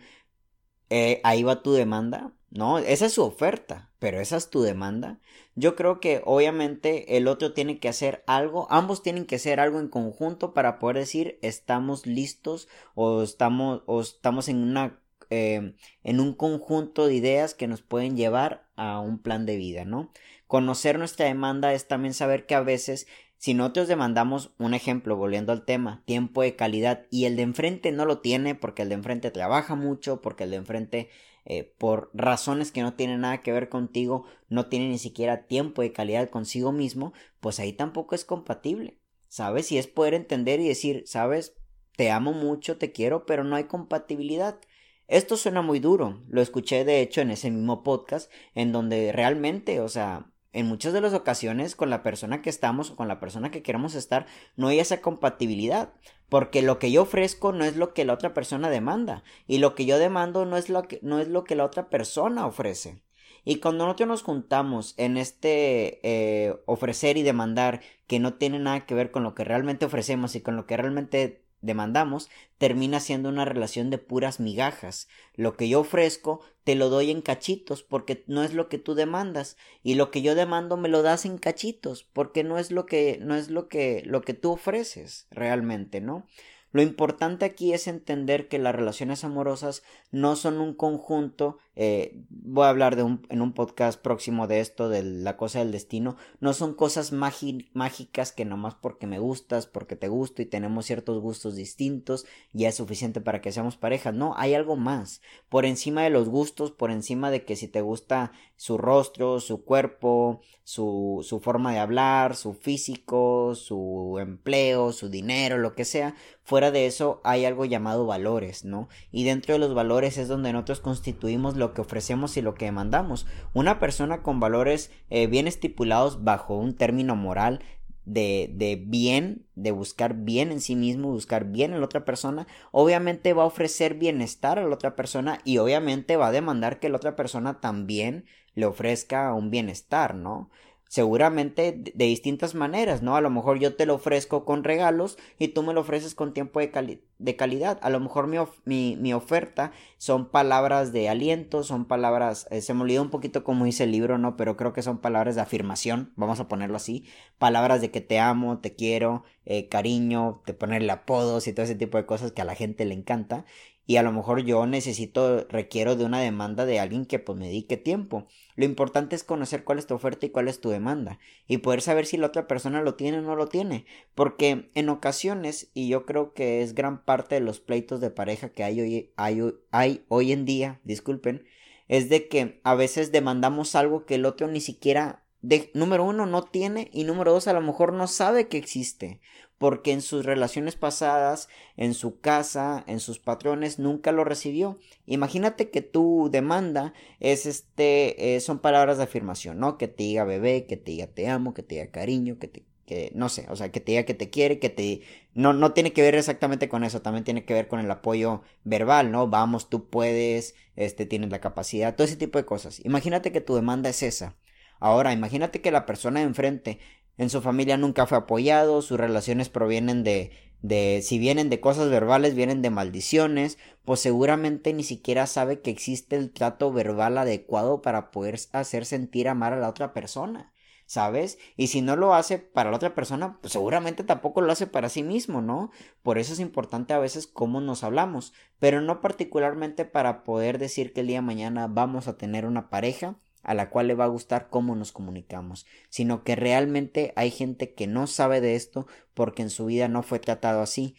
eh, 0.90 1.20
ahí 1.24 1.42
va 1.42 1.62
tu 1.62 1.72
demanda, 1.72 2.32
¿no? 2.50 2.78
Esa 2.78 3.06
es 3.06 3.14
su 3.14 3.22
oferta, 3.24 3.90
pero 3.98 4.20
esa 4.20 4.36
es 4.36 4.50
tu 4.50 4.62
demanda. 4.62 5.20
Yo 5.54 5.76
creo 5.76 6.00
que 6.00 6.22
obviamente 6.24 7.16
el 7.16 7.28
otro 7.28 7.52
tiene 7.52 7.78
que 7.78 7.88
hacer 7.88 8.22
algo, 8.26 8.66
ambos 8.70 9.02
tienen 9.02 9.26
que 9.26 9.36
hacer 9.36 9.60
algo 9.60 9.80
en 9.80 9.88
conjunto 9.88 10.54
para 10.54 10.78
poder 10.78 10.98
decir 10.98 11.38
estamos 11.42 12.06
listos 12.06 12.68
o 12.94 13.22
estamos, 13.22 13.82
o 13.86 14.00
estamos 14.00 14.48
en 14.48 14.58
una 14.62 15.00
eh, 15.30 15.74
en 16.04 16.20
un 16.20 16.34
conjunto 16.34 17.06
de 17.06 17.14
ideas 17.14 17.54
que 17.54 17.66
nos 17.66 17.82
pueden 17.82 18.16
llevar 18.16 18.68
a 18.76 19.00
un 19.00 19.18
plan 19.18 19.46
de 19.46 19.56
vida, 19.56 19.84
¿no? 19.84 20.12
Conocer 20.54 21.00
nuestra 21.00 21.26
demanda 21.26 21.72
es 21.72 21.88
también 21.88 22.14
saber 22.14 22.46
que 22.46 22.54
a 22.54 22.60
veces 22.60 23.08
si 23.38 23.54
nosotros 23.54 23.88
demandamos 23.88 24.54
un 24.56 24.72
ejemplo, 24.72 25.16
volviendo 25.16 25.50
al 25.50 25.64
tema, 25.64 26.04
tiempo 26.06 26.42
de 26.42 26.54
calidad 26.54 27.06
y 27.10 27.24
el 27.24 27.34
de 27.34 27.42
enfrente 27.42 27.90
no 27.90 28.04
lo 28.04 28.20
tiene 28.20 28.54
porque 28.54 28.82
el 28.82 28.88
de 28.88 28.94
enfrente 28.94 29.32
trabaja 29.32 29.74
mucho, 29.74 30.22
porque 30.22 30.44
el 30.44 30.50
de 30.50 30.56
enfrente 30.58 31.08
eh, 31.44 31.64
por 31.76 32.08
razones 32.14 32.70
que 32.70 32.82
no 32.82 32.94
tienen 32.94 33.22
nada 33.22 33.42
que 33.42 33.50
ver 33.50 33.68
contigo, 33.68 34.26
no 34.48 34.66
tiene 34.68 34.90
ni 34.90 34.98
siquiera 34.98 35.48
tiempo 35.48 35.82
de 35.82 35.90
calidad 35.90 36.30
consigo 36.30 36.70
mismo, 36.70 37.14
pues 37.40 37.58
ahí 37.58 37.72
tampoco 37.72 38.14
es 38.14 38.24
compatible, 38.24 39.00
¿sabes? 39.26 39.72
Y 39.72 39.78
es 39.78 39.88
poder 39.88 40.14
entender 40.14 40.60
y 40.60 40.68
decir, 40.68 41.02
¿sabes? 41.04 41.56
Te 41.96 42.12
amo 42.12 42.32
mucho, 42.32 42.78
te 42.78 42.92
quiero, 42.92 43.26
pero 43.26 43.42
no 43.42 43.56
hay 43.56 43.64
compatibilidad. 43.64 44.60
Esto 45.08 45.36
suena 45.36 45.62
muy 45.62 45.80
duro, 45.80 46.22
lo 46.28 46.40
escuché 46.40 46.84
de 46.84 47.00
hecho 47.00 47.22
en 47.22 47.32
ese 47.32 47.50
mismo 47.50 47.82
podcast, 47.82 48.30
en 48.54 48.70
donde 48.70 49.10
realmente, 49.10 49.80
o 49.80 49.88
sea, 49.88 50.30
en 50.54 50.66
muchas 50.66 50.94
de 50.94 51.02
las 51.02 51.12
ocasiones 51.12 51.76
con 51.76 51.90
la 51.90 52.02
persona 52.02 52.40
que 52.40 52.48
estamos 52.48 52.90
o 52.90 52.96
con 52.96 53.08
la 53.08 53.20
persona 53.20 53.50
que 53.50 53.62
queremos 53.62 53.94
estar 53.94 54.26
no 54.56 54.68
hay 54.68 54.78
esa 54.78 55.02
compatibilidad 55.02 55.92
porque 56.28 56.62
lo 56.62 56.78
que 56.78 56.90
yo 56.90 57.02
ofrezco 57.02 57.52
no 57.52 57.64
es 57.64 57.76
lo 57.76 57.92
que 57.92 58.04
la 58.04 58.14
otra 58.14 58.32
persona 58.32 58.70
demanda 58.70 59.22
y 59.46 59.58
lo 59.58 59.74
que 59.74 59.84
yo 59.84 59.98
demando 59.98 60.46
no 60.46 60.56
es 60.56 60.68
lo 60.68 60.84
que, 60.84 60.98
no 61.02 61.18
es 61.18 61.28
lo 61.28 61.44
que 61.44 61.56
la 61.56 61.64
otra 61.64 61.90
persona 61.90 62.46
ofrece. 62.46 63.02
Y 63.44 63.56
cuando 63.56 63.84
nosotros 63.84 64.08
nos 64.08 64.22
juntamos 64.22 64.94
en 64.96 65.18
este 65.18 66.00
eh, 66.02 66.56
ofrecer 66.64 67.18
y 67.18 67.22
demandar 67.22 67.82
que 68.06 68.18
no 68.18 68.34
tiene 68.34 68.58
nada 68.58 68.86
que 68.86 68.94
ver 68.94 69.10
con 69.10 69.22
lo 69.22 69.34
que 69.34 69.44
realmente 69.44 69.84
ofrecemos 69.84 70.34
y 70.34 70.40
con 70.40 70.56
lo 70.56 70.66
que 70.66 70.78
realmente 70.78 71.43
demandamos 71.64 72.30
termina 72.58 73.00
siendo 73.00 73.28
una 73.28 73.44
relación 73.44 73.90
de 73.90 73.98
puras 73.98 74.40
migajas. 74.40 75.08
Lo 75.34 75.56
que 75.56 75.68
yo 75.68 75.80
ofrezco 75.80 76.40
te 76.62 76.74
lo 76.74 76.88
doy 76.88 77.10
en 77.10 77.22
cachitos 77.22 77.82
porque 77.82 78.24
no 78.26 78.42
es 78.42 78.54
lo 78.54 78.68
que 78.68 78.78
tú 78.78 78.94
demandas 78.94 79.56
y 79.82 79.94
lo 79.94 80.10
que 80.10 80.22
yo 80.22 80.34
demando 80.34 80.76
me 80.76 80.88
lo 80.88 81.02
das 81.02 81.24
en 81.24 81.38
cachitos 81.38 82.04
porque 82.04 82.44
no 82.44 82.58
es 82.58 82.70
lo 82.70 82.86
que 82.86 83.18
no 83.20 83.34
es 83.34 83.50
lo 83.50 83.68
que 83.68 84.02
lo 84.06 84.22
que 84.22 84.34
tú 84.34 84.52
ofreces 84.52 85.26
realmente, 85.30 86.00
¿no? 86.00 86.26
Lo 86.74 86.82
importante 86.82 87.44
aquí 87.44 87.72
es 87.72 87.86
entender 87.86 88.48
que 88.48 88.58
las 88.58 88.74
relaciones 88.74 89.22
amorosas 89.22 89.84
no 90.10 90.34
son 90.34 90.58
un 90.58 90.74
conjunto, 90.74 91.58
eh, 91.76 92.22
voy 92.28 92.66
a 92.66 92.68
hablar 92.68 92.96
de 92.96 93.02
un, 93.02 93.26
en 93.30 93.42
un 93.42 93.52
podcast 93.52 94.00
próximo 94.00 94.46
de 94.46 94.60
esto, 94.60 94.88
de 94.88 95.02
la 95.02 95.36
cosa 95.36 95.58
del 95.58 95.72
destino, 95.72 96.16
no 96.40 96.52
son 96.52 96.74
cosas 96.74 97.12
mágicas 97.12 98.32
que 98.32 98.44
nomás 98.44 98.74
porque 98.74 99.06
me 99.06 99.18
gustas, 99.18 99.66
porque 99.66 99.96
te 99.96 100.08
gusto 100.08 100.42
y 100.42 100.46
tenemos 100.46 100.86
ciertos 100.86 101.20
gustos 101.20 101.56
distintos, 101.56 102.26
ya 102.52 102.68
es 102.68 102.76
suficiente 102.76 103.20
para 103.20 103.40
que 103.40 103.52
seamos 103.52 103.76
pareja, 103.76 104.12
no, 104.12 104.34
hay 104.36 104.54
algo 104.54 104.76
más, 104.76 105.20
por 105.48 105.64
encima 105.64 106.02
de 106.02 106.10
los 106.10 106.28
gustos, 106.28 106.70
por 106.70 106.90
encima 106.90 107.30
de 107.30 107.44
que 107.44 107.56
si 107.56 107.68
te 107.68 107.80
gusta 107.80 108.32
su 108.56 108.78
rostro, 108.78 109.40
su 109.40 109.64
cuerpo, 109.64 110.40
su, 110.62 111.20
su 111.22 111.40
forma 111.40 111.72
de 111.72 111.78
hablar, 111.78 112.36
su 112.36 112.54
físico, 112.54 113.54
su 113.54 114.18
empleo, 114.20 114.92
su 114.92 115.08
dinero, 115.08 115.58
lo 115.58 115.74
que 115.74 115.84
sea, 115.84 116.14
fuera 116.44 116.70
de 116.70 116.86
eso 116.86 117.20
hay 117.24 117.44
algo 117.44 117.64
llamado 117.64 118.06
valores, 118.06 118.64
¿no? 118.64 118.88
Y 119.10 119.24
dentro 119.24 119.54
de 119.54 119.58
los 119.58 119.74
valores 119.74 120.18
es 120.18 120.28
donde 120.28 120.52
nosotros 120.52 120.80
constituimos 120.80 121.56
lo 121.56 121.63
que 121.72 121.80
ofrecemos 121.80 122.36
y 122.36 122.42
lo 122.42 122.54
que 122.54 122.66
demandamos. 122.66 123.26
Una 123.54 123.78
persona 123.78 124.22
con 124.22 124.40
valores 124.40 124.90
eh, 125.08 125.26
bien 125.26 125.46
estipulados 125.46 126.24
bajo 126.24 126.56
un 126.56 126.74
término 126.76 127.16
moral 127.16 127.60
de, 128.04 128.50
de 128.52 128.76
bien, 128.76 129.46
de 129.54 129.70
buscar 129.70 130.14
bien 130.14 130.52
en 130.52 130.60
sí 130.60 130.76
mismo, 130.76 131.10
buscar 131.10 131.46
bien 131.46 131.72
en 131.72 131.80
la 131.80 131.86
otra 131.86 132.04
persona, 132.04 132.46
obviamente 132.70 133.32
va 133.32 133.44
a 133.44 133.46
ofrecer 133.46 133.94
bienestar 133.94 134.58
a 134.58 134.66
la 134.66 134.74
otra 134.74 134.94
persona 134.94 135.40
y 135.44 135.58
obviamente 135.58 136.16
va 136.16 136.26
a 136.26 136.32
demandar 136.32 136.80
que 136.80 136.90
la 136.90 136.96
otra 136.96 137.16
persona 137.16 137.60
también 137.60 138.26
le 138.54 138.66
ofrezca 138.66 139.32
un 139.32 139.50
bienestar, 139.50 140.14
¿no? 140.14 140.50
Seguramente 140.94 141.72
de 141.72 142.04
distintas 142.04 142.54
maneras, 142.54 143.02
¿no? 143.02 143.16
A 143.16 143.20
lo 143.20 143.28
mejor 143.28 143.58
yo 143.58 143.74
te 143.74 143.84
lo 143.84 143.94
ofrezco 143.94 144.44
con 144.44 144.62
regalos 144.62 145.18
y 145.40 145.48
tú 145.48 145.64
me 145.64 145.74
lo 145.74 145.80
ofreces 145.80 146.14
con 146.14 146.32
tiempo 146.32 146.60
de, 146.60 147.00
de 147.18 147.34
calidad. 147.34 147.80
A 147.82 147.90
lo 147.90 147.98
mejor 147.98 148.28
mi, 148.28 148.94
mi, 148.94 149.12
oferta 149.12 149.72
son 149.98 150.30
palabras 150.30 150.92
de 150.92 151.08
aliento, 151.08 151.64
son 151.64 151.86
palabras, 151.86 152.46
eh, 152.52 152.60
se 152.60 152.74
me 152.74 152.82
olvidó 152.82 153.02
un 153.02 153.10
poquito 153.10 153.42
cómo 153.42 153.64
dice 153.64 153.82
el 153.82 153.90
libro, 153.90 154.18
¿no? 154.18 154.36
Pero 154.36 154.56
creo 154.56 154.72
que 154.72 154.82
son 154.82 154.98
palabras 154.98 155.34
de 155.34 155.40
afirmación, 155.40 156.12
vamos 156.14 156.38
a 156.38 156.46
ponerlo 156.46 156.76
así. 156.76 157.04
Palabras 157.38 157.80
de 157.80 157.90
que 157.90 158.00
te 158.00 158.20
amo, 158.20 158.60
te 158.60 158.76
quiero, 158.76 159.24
eh, 159.46 159.68
cariño, 159.68 160.42
de 160.46 160.54
ponerle 160.54 160.92
apodos 160.92 161.48
y 161.48 161.52
todo 161.52 161.64
ese 161.64 161.74
tipo 161.74 161.98
de 161.98 162.06
cosas 162.06 162.30
que 162.30 162.42
a 162.42 162.44
la 162.44 162.54
gente 162.54 162.84
le 162.84 162.94
encanta 162.94 163.46
y 163.86 163.96
a 163.96 164.02
lo 164.02 164.12
mejor 164.12 164.44
yo 164.44 164.66
necesito, 164.66 165.46
requiero 165.48 165.96
de 165.96 166.04
una 166.04 166.20
demanda 166.20 166.64
de 166.64 166.80
alguien 166.80 167.04
que 167.04 167.18
pues 167.18 167.38
me 167.38 167.46
dedique 167.46 167.76
tiempo. 167.76 168.26
Lo 168.56 168.64
importante 168.64 169.16
es 169.16 169.24
conocer 169.24 169.64
cuál 169.64 169.78
es 169.78 169.86
tu 169.86 169.94
oferta 169.94 170.26
y 170.26 170.30
cuál 170.30 170.48
es 170.48 170.60
tu 170.60 170.70
demanda 170.70 171.18
y 171.48 171.58
poder 171.58 171.80
saber 171.80 172.06
si 172.06 172.16
la 172.16 172.26
otra 172.28 172.46
persona 172.46 172.82
lo 172.82 172.94
tiene 172.94 173.18
o 173.18 173.22
no 173.22 173.34
lo 173.34 173.48
tiene, 173.48 173.84
porque 174.14 174.70
en 174.74 174.88
ocasiones, 174.88 175.70
y 175.74 175.88
yo 175.88 176.06
creo 176.06 176.34
que 176.34 176.62
es 176.62 176.74
gran 176.74 177.04
parte 177.04 177.34
de 177.34 177.40
los 177.40 177.60
pleitos 177.60 178.00
de 178.00 178.10
pareja 178.10 178.50
que 178.50 178.62
hay 178.62 178.80
hoy, 178.80 179.12
hay, 179.16 180.04
hoy 180.08 180.32
en 180.32 180.44
día, 180.44 180.80
disculpen, 180.84 181.44
es 181.88 182.08
de 182.08 182.28
que 182.28 182.60
a 182.64 182.74
veces 182.74 183.12
demandamos 183.12 183.74
algo 183.74 184.06
que 184.06 184.14
el 184.14 184.24
otro 184.24 184.46
ni 184.46 184.60
siquiera 184.60 185.24
de, 185.42 185.70
número 185.74 186.04
uno 186.04 186.24
no 186.24 186.42
tiene 186.42 186.88
y 186.92 187.04
número 187.04 187.32
dos 187.32 187.48
a 187.48 187.52
lo 187.52 187.60
mejor 187.60 187.92
no 187.92 188.06
sabe 188.06 188.48
que 188.48 188.56
existe 188.56 189.20
porque 189.58 189.92
en 189.92 190.02
sus 190.02 190.24
relaciones 190.24 190.76
pasadas, 190.76 191.48
en 191.76 191.94
su 191.94 192.20
casa, 192.20 192.84
en 192.86 193.00
sus 193.00 193.18
patrones, 193.18 193.78
nunca 193.78 194.12
lo 194.12 194.24
recibió. 194.24 194.78
Imagínate 195.06 195.70
que 195.70 195.82
tu 195.82 196.28
demanda 196.30 196.92
es 197.20 197.46
este, 197.46 198.36
eh, 198.36 198.40
son 198.40 198.58
palabras 198.58 198.98
de 198.98 199.04
afirmación, 199.04 199.58
¿no? 199.58 199.78
Que 199.78 199.88
te 199.88 200.04
diga 200.04 200.24
bebé, 200.24 200.66
que 200.66 200.76
te 200.76 200.92
diga 200.92 201.06
te 201.06 201.28
amo, 201.28 201.54
que 201.54 201.62
te 201.62 201.76
diga 201.76 201.90
cariño, 201.90 202.38
que 202.38 202.48
te, 202.48 202.64
que 202.86 203.12
no 203.14 203.28
sé, 203.28 203.46
o 203.48 203.56
sea, 203.56 203.70
que 203.70 203.80
te 203.80 203.92
diga 203.92 204.04
que 204.04 204.14
te 204.14 204.30
quiere, 204.30 204.58
que 204.58 204.70
te 204.70 205.02
no 205.34 205.52
no 205.52 205.72
tiene 205.72 205.92
que 205.92 206.02
ver 206.02 206.14
exactamente 206.14 206.68
con 206.68 206.84
eso, 206.84 207.02
también 207.02 207.24
tiene 207.24 207.44
que 207.44 207.54
ver 207.54 207.68
con 207.68 207.80
el 207.80 207.90
apoyo 207.90 208.42
verbal, 208.64 209.10
¿no? 209.10 209.28
Vamos, 209.28 209.70
tú 209.70 209.88
puedes, 209.88 210.54
este 210.76 211.06
tienes 211.06 211.30
la 211.30 211.40
capacidad, 211.40 211.94
todo 211.94 212.06
ese 212.06 212.16
tipo 212.16 212.38
de 212.38 212.44
cosas. 212.44 212.84
Imagínate 212.84 213.32
que 213.32 213.40
tu 213.40 213.54
demanda 213.54 213.88
es 213.90 214.02
esa. 214.02 214.36
Ahora, 214.80 215.12
imagínate 215.12 215.60
que 215.60 215.70
la 215.70 215.86
persona 215.86 216.20
de 216.20 216.26
enfrente 216.26 216.78
en 217.16 217.30
su 217.30 217.40
familia 217.40 217.76
nunca 217.76 218.06
fue 218.06 218.18
apoyado, 218.18 218.82
sus 218.82 218.98
relaciones 218.98 219.48
provienen 219.48 220.04
de, 220.04 220.32
de, 220.62 221.00
si 221.02 221.18
vienen 221.18 221.50
de 221.50 221.60
cosas 221.60 221.90
verbales, 221.90 222.34
vienen 222.34 222.62
de 222.62 222.70
maldiciones, 222.70 223.58
pues 223.84 224.00
seguramente 224.00 224.72
ni 224.72 224.82
siquiera 224.82 225.26
sabe 225.26 225.60
que 225.60 225.70
existe 225.70 226.16
el 226.16 226.32
trato 226.32 226.72
verbal 226.72 227.18
adecuado 227.18 227.82
para 227.82 228.10
poder 228.10 228.38
hacer 228.52 228.84
sentir 228.86 229.28
amar 229.28 229.52
a 229.52 229.58
la 229.58 229.68
otra 229.68 229.92
persona. 229.92 230.54
¿sabes? 230.86 231.38
Y 231.56 231.68
si 231.68 231.80
no 231.80 231.96
lo 231.96 232.14
hace 232.14 232.38
para 232.38 232.70
la 232.70 232.76
otra 232.76 232.94
persona, 232.94 233.38
pues 233.40 233.52
seguramente 233.52 234.04
tampoco 234.04 234.40
lo 234.40 234.52
hace 234.52 234.66
para 234.66 234.88
sí 234.88 235.02
mismo, 235.02 235.40
¿no? 235.40 235.70
Por 236.02 236.18
eso 236.18 236.32
es 236.32 236.40
importante 236.40 236.92
a 236.92 236.98
veces 236.98 237.26
cómo 237.26 237.60
nos 237.60 237.84
hablamos, 237.84 238.32
pero 238.58 238.80
no 238.80 239.00
particularmente 239.00 239.84
para 239.84 240.24
poder 240.24 240.58
decir 240.58 240.92
que 240.92 241.00
el 241.00 241.06
día 241.06 241.18
de 241.18 241.22
mañana 241.22 241.66
vamos 241.68 242.08
a 242.08 242.16
tener 242.16 242.46
una 242.46 242.68
pareja 242.68 243.16
a 243.44 243.54
la 243.54 243.70
cual 243.70 243.88
le 243.88 243.94
va 243.94 244.04
a 244.04 244.08
gustar 244.08 244.48
cómo 244.50 244.74
nos 244.74 244.92
comunicamos, 244.92 245.66
sino 245.88 246.24
que 246.24 246.36
realmente 246.36 247.12
hay 247.16 247.30
gente 247.30 247.74
que 247.74 247.86
no 247.86 248.06
sabe 248.06 248.40
de 248.40 248.56
esto 248.56 248.86
porque 249.14 249.42
en 249.42 249.50
su 249.50 249.66
vida 249.66 249.88
no 249.88 250.02
fue 250.02 250.18
tratado 250.18 250.60
así. 250.60 250.96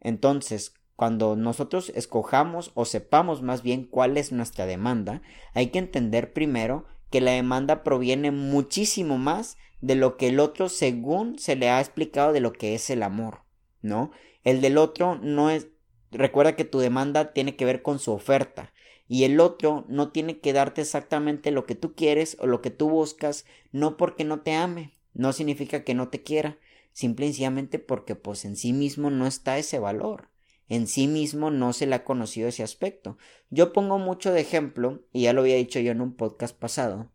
Entonces, 0.00 0.74
cuando 0.96 1.36
nosotros 1.36 1.92
escojamos 1.94 2.72
o 2.74 2.84
sepamos 2.84 3.42
más 3.42 3.62
bien 3.62 3.84
cuál 3.84 4.16
es 4.16 4.32
nuestra 4.32 4.66
demanda, 4.66 5.22
hay 5.54 5.68
que 5.68 5.78
entender 5.78 6.32
primero 6.32 6.86
que 7.10 7.20
la 7.20 7.32
demanda 7.32 7.84
proviene 7.84 8.30
muchísimo 8.30 9.18
más 9.18 9.56
de 9.80 9.94
lo 9.94 10.16
que 10.16 10.28
el 10.28 10.40
otro 10.40 10.68
según 10.68 11.38
se 11.38 11.56
le 11.56 11.70
ha 11.70 11.80
explicado 11.80 12.32
de 12.32 12.40
lo 12.40 12.52
que 12.52 12.74
es 12.74 12.90
el 12.90 13.02
amor, 13.02 13.42
¿no? 13.80 14.10
El 14.42 14.60
del 14.60 14.76
otro 14.76 15.16
no 15.16 15.50
es 15.50 15.68
recuerda 16.10 16.56
que 16.56 16.64
tu 16.64 16.78
demanda 16.78 17.32
tiene 17.32 17.56
que 17.56 17.64
ver 17.64 17.82
con 17.82 17.98
su 17.98 18.12
oferta 18.12 18.72
y 19.08 19.24
el 19.24 19.40
otro 19.40 19.86
no 19.88 20.12
tiene 20.12 20.38
que 20.38 20.52
darte 20.52 20.82
exactamente 20.82 21.50
lo 21.50 21.64
que 21.64 21.74
tú 21.74 21.94
quieres 21.94 22.36
o 22.40 22.46
lo 22.46 22.60
que 22.60 22.70
tú 22.70 22.90
buscas, 22.90 23.46
no 23.72 23.96
porque 23.96 24.24
no 24.24 24.40
te 24.40 24.54
ame, 24.54 24.94
no 25.14 25.32
significa 25.32 25.82
que 25.82 25.94
no 25.94 26.08
te 26.08 26.22
quiera, 26.22 26.58
simple 26.92 27.26
y 27.26 27.28
sencillamente 27.30 27.78
porque 27.78 28.14
pues 28.14 28.44
en 28.44 28.56
sí 28.56 28.72
mismo 28.72 29.10
no 29.10 29.26
está 29.26 29.56
ese 29.58 29.78
valor, 29.78 30.28
en 30.68 30.86
sí 30.86 31.06
mismo 31.06 31.50
no 31.50 31.72
se 31.72 31.86
le 31.86 31.94
ha 31.94 32.04
conocido 32.04 32.48
ese 32.48 32.62
aspecto. 32.62 33.16
Yo 33.48 33.72
pongo 33.72 33.98
mucho 33.98 34.30
de 34.30 34.42
ejemplo, 34.42 35.02
y 35.12 35.22
ya 35.22 35.32
lo 35.32 35.40
había 35.40 35.56
dicho 35.56 35.80
yo 35.80 35.92
en 35.92 36.02
un 36.02 36.14
podcast 36.14 36.56
pasado, 36.56 37.10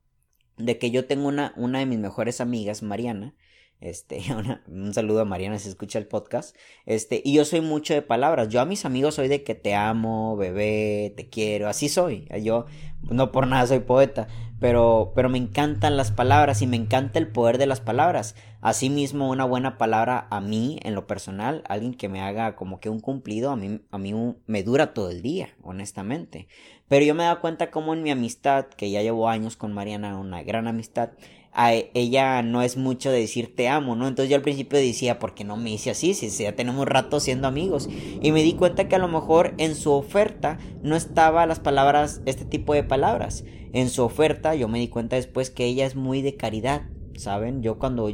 de 0.58 0.80
que 0.80 0.90
yo 0.90 1.06
tengo 1.06 1.28
una, 1.28 1.54
una 1.56 1.80
de 1.80 1.86
mis 1.86 2.00
mejores 2.00 2.42
amigas, 2.42 2.82
Mariana, 2.82 3.36
este, 3.84 4.24
un 4.68 4.94
saludo 4.94 5.22
a 5.22 5.25
Mariana 5.25 5.60
si 5.60 5.68
escucha 5.68 6.00
el 6.00 6.08
podcast. 6.08 6.56
Este, 6.86 7.22
y 7.24 7.34
yo 7.34 7.44
soy 7.44 7.62
mucho 7.62 7.94
de 7.94 8.02
palabras. 8.02 8.48
Yo 8.48 8.62
a 8.62 8.66
mis 8.66 8.86
amigos 8.86 9.16
soy 9.16 9.28
de 9.28 9.44
que 9.44 9.56
te 9.56 9.75
amo, 9.75 10.38
bebé, 10.38 11.13
te 11.18 11.30
quiero, 11.30 11.68
así 11.68 11.90
soy. 11.90 12.28
Yo 12.42 12.66
no 13.02 13.32
por 13.34 13.46
nada 13.46 13.68
soy 13.68 13.80
poeta, 13.80 14.28
pero, 14.60 15.12
pero 15.16 15.28
me 15.28 15.38
encantan 15.38 15.98
las 15.98 16.12
palabras 16.12 16.62
y 16.62 16.68
me 16.68 16.78
encanta 16.78 17.20
el 17.20 17.28
poder 17.28 17.58
de 17.58 17.68
las 17.68 17.82
palabras. 17.82 18.36
Asimismo, 18.62 19.30
una 19.30 19.44
buena 19.44 19.78
palabra 19.78 20.28
a 20.30 20.40
mí, 20.40 20.80
en 20.84 20.96
lo 20.96 21.06
personal, 21.06 21.63
alguien 21.68 21.94
que 21.94 22.08
me 22.08 22.22
haga 22.22 22.56
como 22.56 22.80
que 22.80 22.90
un 22.90 23.02
cumplido, 23.02 23.52
a 23.52 23.58
mí, 23.58 23.82
a 23.92 23.98
mí 23.98 24.13
me 24.48 24.63
dura 24.63 24.94
todo 24.94 25.10
el 25.12 25.22
día, 25.22 25.50
honestamente. 25.62 26.48
Pero 26.88 27.04
yo 27.04 27.16
me 27.16 27.24
he 27.24 27.25
dado 27.25 27.42
cuenta 27.42 27.72
como 27.72 27.94
en 27.94 28.04
mi 28.04 28.12
amistad, 28.12 28.68
que 28.68 28.90
ya 28.90 29.02
llevo 29.02 29.28
años 29.28 29.58
con 29.58 29.74
Mariana, 29.74 30.18
una 30.18 30.44
gran 30.44 30.70
amistad, 30.70 31.10
a 31.53 31.74
ella 31.74 32.41
no 32.41 32.62
es 32.62 32.77
mucho 32.77 33.12
de 33.12 33.19
decir 33.19 33.55
te 33.55 33.67
amo, 33.67 33.95
¿no? 33.95 34.07
Entonces 34.07 34.29
yo 34.29 34.36
al 34.36 34.41
principio 34.41 34.79
decía, 34.79 35.19
¿por 35.19 35.33
qué 35.33 35.43
no 35.43 35.57
me 35.57 35.69
dice 35.69 35.91
así? 35.91 36.13
Si 36.13 36.29
ya 36.29 36.55
tenemos 36.55 36.88
rato 36.88 37.19
siendo 37.19 37.48
amigos. 37.48 37.89
Y 38.22 38.31
me 38.31 38.43
di 38.43 38.53
cuenta 38.53 38.88
que 38.88 38.95
a 38.95 39.00
lo 39.00 39.07
mejor 39.07 39.53
en 39.57 39.75
su 39.75 39.91
oferta 39.91 40.57
no 40.81 40.95
estaba 40.95 41.45
las 41.45 41.60
palabras, 41.60 42.22
este 42.25 42.45
tipo 42.45 42.74
de 42.74 42.83
palabras. 42.83 43.43
En 43.74 43.89
su 43.89 44.03
oferta 44.03 44.55
yo 44.55 44.67
me 44.67 44.79
di 44.79 44.88
cuenta 44.88 45.15
después 45.15 45.50
que 45.50 45.65
ella 45.65 45.86
es 45.86 45.95
muy 45.95 46.22
de 46.22 46.36
caridad, 46.36 46.83
¿saben? 47.15 47.62
Yo 47.62 47.77
cuando 47.77 48.10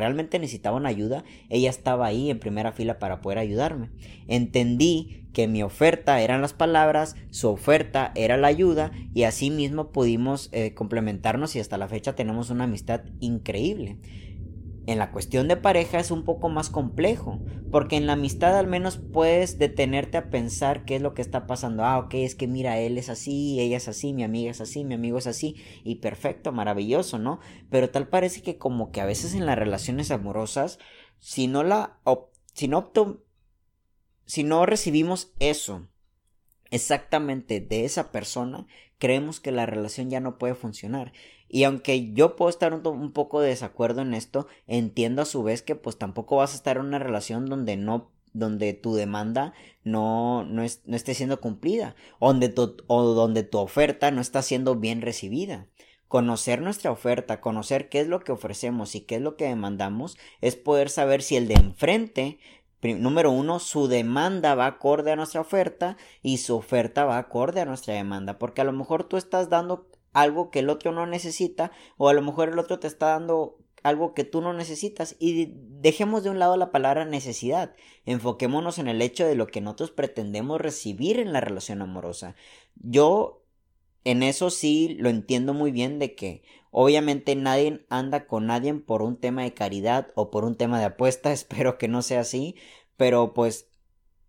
realmente 0.00 0.38
necesitaba 0.38 0.76
una 0.76 0.88
ayuda, 0.88 1.24
ella 1.48 1.70
estaba 1.70 2.06
ahí 2.06 2.30
en 2.30 2.40
primera 2.40 2.72
fila 2.72 2.98
para 2.98 3.20
poder 3.20 3.38
ayudarme. 3.38 3.90
Entendí 4.26 5.28
que 5.32 5.46
mi 5.46 5.62
oferta 5.62 6.20
eran 6.20 6.40
las 6.40 6.52
palabras, 6.52 7.14
su 7.30 7.48
oferta 7.48 8.12
era 8.16 8.36
la 8.36 8.48
ayuda 8.48 8.90
y 9.14 9.22
así 9.22 9.50
mismo 9.50 9.92
pudimos 9.92 10.48
eh, 10.52 10.74
complementarnos 10.74 11.54
y 11.54 11.60
hasta 11.60 11.78
la 11.78 11.88
fecha 11.88 12.14
tenemos 12.14 12.50
una 12.50 12.64
amistad 12.64 13.02
increíble. 13.20 13.98
En 14.90 14.98
la 14.98 15.12
cuestión 15.12 15.46
de 15.46 15.56
pareja 15.56 16.00
es 16.00 16.10
un 16.10 16.24
poco 16.24 16.48
más 16.48 16.68
complejo, 16.68 17.38
porque 17.70 17.96
en 17.96 18.08
la 18.08 18.14
amistad 18.14 18.58
al 18.58 18.66
menos 18.66 18.98
puedes 18.98 19.56
detenerte 19.56 20.18
a 20.18 20.30
pensar 20.30 20.84
qué 20.84 20.96
es 20.96 21.00
lo 21.00 21.14
que 21.14 21.22
está 21.22 21.46
pasando. 21.46 21.84
Ah, 21.84 21.96
ok, 21.98 22.14
es 22.14 22.34
que 22.34 22.48
mira, 22.48 22.76
él 22.80 22.98
es 22.98 23.08
así, 23.08 23.60
ella 23.60 23.76
es 23.76 23.86
así, 23.86 24.12
mi 24.12 24.24
amiga 24.24 24.50
es 24.50 24.60
así, 24.60 24.82
mi 24.82 24.94
amigo 24.94 25.16
es 25.18 25.28
así, 25.28 25.54
y 25.84 26.00
perfecto, 26.00 26.50
maravilloso, 26.50 27.20
¿no? 27.20 27.38
Pero 27.70 27.90
tal 27.90 28.08
parece 28.08 28.42
que 28.42 28.58
como 28.58 28.90
que 28.90 29.00
a 29.00 29.06
veces 29.06 29.34
en 29.34 29.46
las 29.46 29.56
relaciones 29.56 30.10
amorosas, 30.10 30.80
si 31.20 31.46
no 31.46 31.62
la 31.62 32.00
si 32.52 32.66
no 32.66 32.78
opto 32.78 33.24
si 34.26 34.42
no 34.42 34.66
recibimos 34.66 35.32
eso 35.38 35.86
exactamente 36.72 37.60
de 37.60 37.84
esa 37.84 38.10
persona, 38.10 38.66
creemos 38.98 39.38
que 39.38 39.52
la 39.52 39.66
relación 39.66 40.10
ya 40.10 40.18
no 40.18 40.36
puede 40.36 40.56
funcionar. 40.56 41.12
Y 41.52 41.64
aunque 41.64 42.12
yo 42.12 42.36
puedo 42.36 42.48
estar 42.48 42.72
un, 42.72 43.12
poco 43.12 43.40
de 43.40 43.48
desacuerdo 43.48 44.02
en 44.02 44.14
esto, 44.14 44.46
entiendo 44.68 45.22
a 45.22 45.26
su 45.26 45.42
vez 45.42 45.62
que 45.62 45.74
pues 45.74 45.98
tampoco 45.98 46.36
vas 46.36 46.52
a 46.52 46.56
estar 46.56 46.76
en 46.76 46.84
una 46.84 47.00
relación 47.00 47.46
donde 47.46 47.76
no 47.76 48.10
donde 48.32 48.74
tu 48.74 48.94
demanda 48.94 49.54
no, 49.82 50.44
no, 50.44 50.62
no 50.62 50.96
esté 50.96 51.14
siendo 51.14 51.40
cumplida 51.40 51.96
donde 52.20 52.54
o 52.86 53.02
donde 53.02 53.42
tu 53.42 53.58
oferta 53.58 54.12
no 54.12 54.20
está 54.20 54.42
siendo 54.42 54.76
bien 54.76 55.02
recibida. 55.02 55.66
Conocer 56.06 56.60
nuestra 56.60 56.92
oferta, 56.92 57.40
conocer 57.40 57.88
qué 57.88 58.00
es 58.00 58.06
lo 58.06 58.20
que 58.20 58.30
ofrecemos 58.30 58.94
y 58.94 59.00
qué 59.00 59.16
es 59.16 59.20
lo 59.20 59.36
que 59.36 59.46
demandamos, 59.46 60.16
es 60.40 60.54
poder 60.54 60.90
saber 60.90 61.22
si 61.22 61.36
el 61.36 61.48
de 61.48 61.54
enfrente 61.54 62.38
Número 62.82 63.30
uno, 63.30 63.58
su 63.58 63.88
demanda 63.88 64.54
va 64.54 64.64
acorde 64.64 65.12
a 65.12 65.16
nuestra 65.16 65.42
oferta 65.42 65.98
y 66.22 66.38
su 66.38 66.56
oferta 66.56 67.04
va 67.04 67.18
acorde 67.18 67.60
a 67.60 67.66
nuestra 67.66 67.92
demanda. 67.92 68.38
Porque 68.38 68.62
a 68.62 68.64
lo 68.64 68.72
mejor 68.72 69.04
tú 69.04 69.18
estás 69.18 69.50
dando 69.50 69.86
algo 70.12 70.50
que 70.50 70.60
el 70.60 70.70
otro 70.70 70.92
no 70.92 71.06
necesita 71.06 71.72
o 71.96 72.08
a 72.08 72.12
lo 72.12 72.22
mejor 72.22 72.48
el 72.48 72.58
otro 72.58 72.78
te 72.78 72.86
está 72.86 73.06
dando 73.06 73.58
algo 73.82 74.14
que 74.14 74.24
tú 74.24 74.40
no 74.40 74.52
necesitas 74.52 75.16
y 75.18 75.52
dejemos 75.56 76.22
de 76.22 76.30
un 76.30 76.38
lado 76.38 76.56
la 76.56 76.70
palabra 76.70 77.04
necesidad, 77.04 77.74
enfoquémonos 78.04 78.78
en 78.78 78.88
el 78.88 79.00
hecho 79.00 79.26
de 79.26 79.34
lo 79.34 79.46
que 79.46 79.60
nosotros 79.60 79.90
pretendemos 79.90 80.60
recibir 80.60 81.18
en 81.18 81.32
la 81.32 81.40
relación 81.40 81.80
amorosa. 81.82 82.34
Yo 82.76 83.42
en 84.04 84.22
eso 84.22 84.50
sí 84.50 84.96
lo 84.98 85.08
entiendo 85.08 85.54
muy 85.54 85.72
bien 85.72 85.98
de 85.98 86.14
que 86.14 86.42
obviamente 86.70 87.34
nadie 87.36 87.86
anda 87.88 88.26
con 88.26 88.46
nadie 88.46 88.72
por 88.74 89.02
un 89.02 89.16
tema 89.16 89.42
de 89.42 89.54
caridad 89.54 90.08
o 90.14 90.30
por 90.30 90.44
un 90.44 90.56
tema 90.56 90.78
de 90.78 90.86
apuesta, 90.86 91.32
espero 91.32 91.78
que 91.78 91.88
no 91.88 92.02
sea 92.02 92.20
así, 92.20 92.56
pero 92.96 93.34
pues 93.34 93.68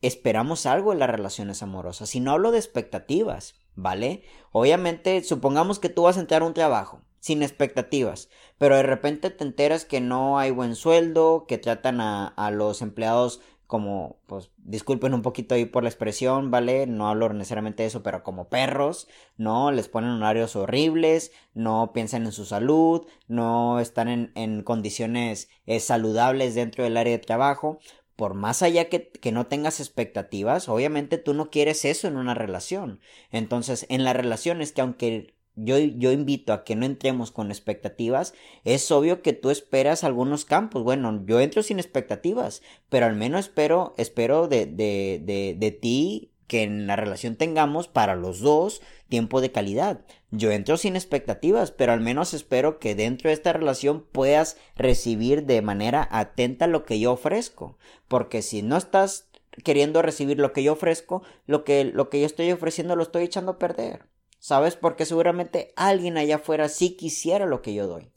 esperamos 0.02 0.66
algo 0.66 0.94
en 0.94 1.00
las 1.00 1.10
relaciones 1.10 1.62
amorosas. 1.62 2.10
Si 2.10 2.20
no 2.20 2.32
hablo 2.32 2.52
de 2.52 2.58
expectativas, 2.58 3.56
¿vale? 3.76 4.24
Obviamente, 4.52 5.24
supongamos 5.24 5.80
que 5.80 5.90
tú 5.90 6.04
vas 6.04 6.18
a 6.18 6.22
entrar 6.22 6.42
a 6.42 6.46
un 6.46 6.54
trabajo 6.54 7.02
sin 7.20 7.44
expectativas, 7.44 8.30
pero 8.58 8.76
de 8.76 8.84
repente 8.84 9.30
te 9.30 9.44
enteras 9.44 9.86
que 9.86 10.02
no 10.02 10.40
hay 10.40 10.52
buen 10.52 10.76
sueldo, 10.76 11.46
que 11.48 11.58
tratan 11.58 12.02
a, 12.02 12.52
los 12.52 12.82
empleados 12.82 13.42
como, 13.68 14.18
pues, 14.28 14.52
disculpen 14.58 15.14
un 15.14 15.22
poquito 15.22 15.56
ahí 15.56 15.64
por 15.64 15.84
la 15.84 15.90
expresión, 15.90 16.52
¿vale? 16.52 16.88
No 16.88 17.08
hablo 17.08 17.32
necesariamente 17.32 17.84
de 17.84 17.88
eso, 17.88 18.04
pero 18.04 18.22
como 18.22 18.50
perros, 18.50 19.08
¿no? 19.38 19.72
Les 19.72 19.88
ponen 19.88 20.10
horarios 20.10 20.58
horribles, 20.58 21.32
no 21.54 21.94
piensan 21.94 22.26
en 22.26 22.34
su 22.34 22.44
salud, 22.44 23.08
no 23.30 23.80
están 23.80 24.10
en, 24.10 24.32
en 24.36 24.64
condiciones 24.64 25.48
eh, 25.68 25.80
saludables 25.80 26.54
dentro 26.54 26.84
del 26.84 26.98
área 26.98 27.14
de 27.14 27.24
trabajo. 27.24 27.80
Por 28.16 28.34
más 28.34 28.62
allá 28.62 28.90
que, 28.90 29.10
que 29.10 29.32
no 29.32 29.48
tengas 29.48 29.80
expectativas, 29.80 30.70
obviamente 30.70 31.18
tú 31.18 31.34
no 31.34 31.50
quieres 31.50 31.86
eso 31.86 32.08
en 32.08 32.18
una 32.18 32.34
relación. 32.34 33.00
Entonces, 33.32 33.86
en 33.90 34.04
la 34.04 34.14
relación 34.14 34.62
es 34.62 34.72
que 34.72 34.82
aunque 34.82 35.34
yo, 35.56 35.78
yo, 35.78 36.12
invito 36.12 36.54
a 36.54 36.64
que 36.64 36.76
no 36.76 36.86
entremos 36.86 37.32
con 37.32 37.52
expectativas. 37.52 38.34
Es 38.64 38.90
obvio 38.92 39.22
que 39.22 39.34
tú 39.34 39.50
esperas 39.50 40.04
algunos 40.04 40.46
campos. 40.46 40.84
Bueno, 40.84 41.24
yo 41.26 41.40
entro 41.40 41.62
sin 41.62 41.80
expectativas, 41.80 42.62
pero 42.90 43.06
al 43.06 43.16
menos 43.16 43.42
espero, 43.42 43.94
espero 43.98 44.48
de, 44.48 44.66
de, 44.66 45.22
de, 45.24 45.56
de 45.58 45.72
ti 45.72 46.32
que 46.48 46.64
en 46.64 46.86
la 46.88 46.98
relación 46.98 47.38
tengamos 47.38 47.88
para 47.88 48.16
los 48.16 48.40
dos 48.40 48.82
tiempo 49.12 49.42
de 49.42 49.52
calidad. 49.52 50.06
Yo 50.32 50.50
entro 50.50 50.78
sin 50.78 50.96
expectativas, 50.96 51.70
pero 51.70 51.92
al 51.92 52.00
menos 52.00 52.34
espero 52.34 52.80
que 52.80 52.96
dentro 52.96 53.28
de 53.28 53.36
esta 53.36 53.54
relación 53.54 54.08
puedas 54.12 54.58
recibir 54.76 55.46
de 55.46 55.62
manera 55.62 56.08
atenta 56.10 56.66
lo 56.66 56.86
que 56.86 57.00
yo 57.00 57.12
ofrezco. 57.12 57.78
Porque 58.08 58.42
si 58.42 58.64
no 58.64 58.78
estás 58.78 59.30
queriendo 59.64 60.02
recibir 60.02 60.40
lo 60.40 60.54
que 60.54 60.64
yo 60.64 60.74
ofrezco, 60.74 61.22
lo 61.46 61.64
que, 61.64 61.84
lo 61.84 62.10
que 62.10 62.22
yo 62.22 62.26
estoy 62.26 62.52
ofreciendo 62.52 62.96
lo 62.96 63.04
estoy 63.04 63.26
echando 63.26 63.52
a 63.52 63.60
perder. 63.60 64.08
¿Sabes? 64.40 64.76
Porque 64.76 65.06
seguramente 65.06 65.74
alguien 65.76 66.18
allá 66.18 66.38
afuera 66.38 66.70
sí 66.70 66.96
quisiera 66.96 67.46
lo 67.46 67.62
que 67.62 67.74
yo 67.76 67.86
doy. 67.86 68.12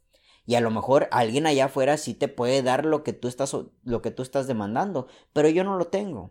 Y 0.47 0.55
a 0.55 0.61
lo 0.61 0.71
mejor 0.71 1.09
alguien 1.11 1.47
allá 1.47 1.67
afuera 1.67 1.97
sí 1.97 2.15
te 2.15 2.29
puede 2.29 2.63
dar 2.63 2.85
lo 2.85 3.03
que 3.03 3.13
tú 3.13 3.29
estás, 3.29 3.55
lo 3.83 4.01
que 4.01 4.11
tú 4.13 4.23
estás 4.23 4.47
demandando, 4.47 5.09
pero 5.33 5.49
yo 5.49 5.65
no 5.65 5.77
lo 5.77 5.89
tengo. 5.89 6.31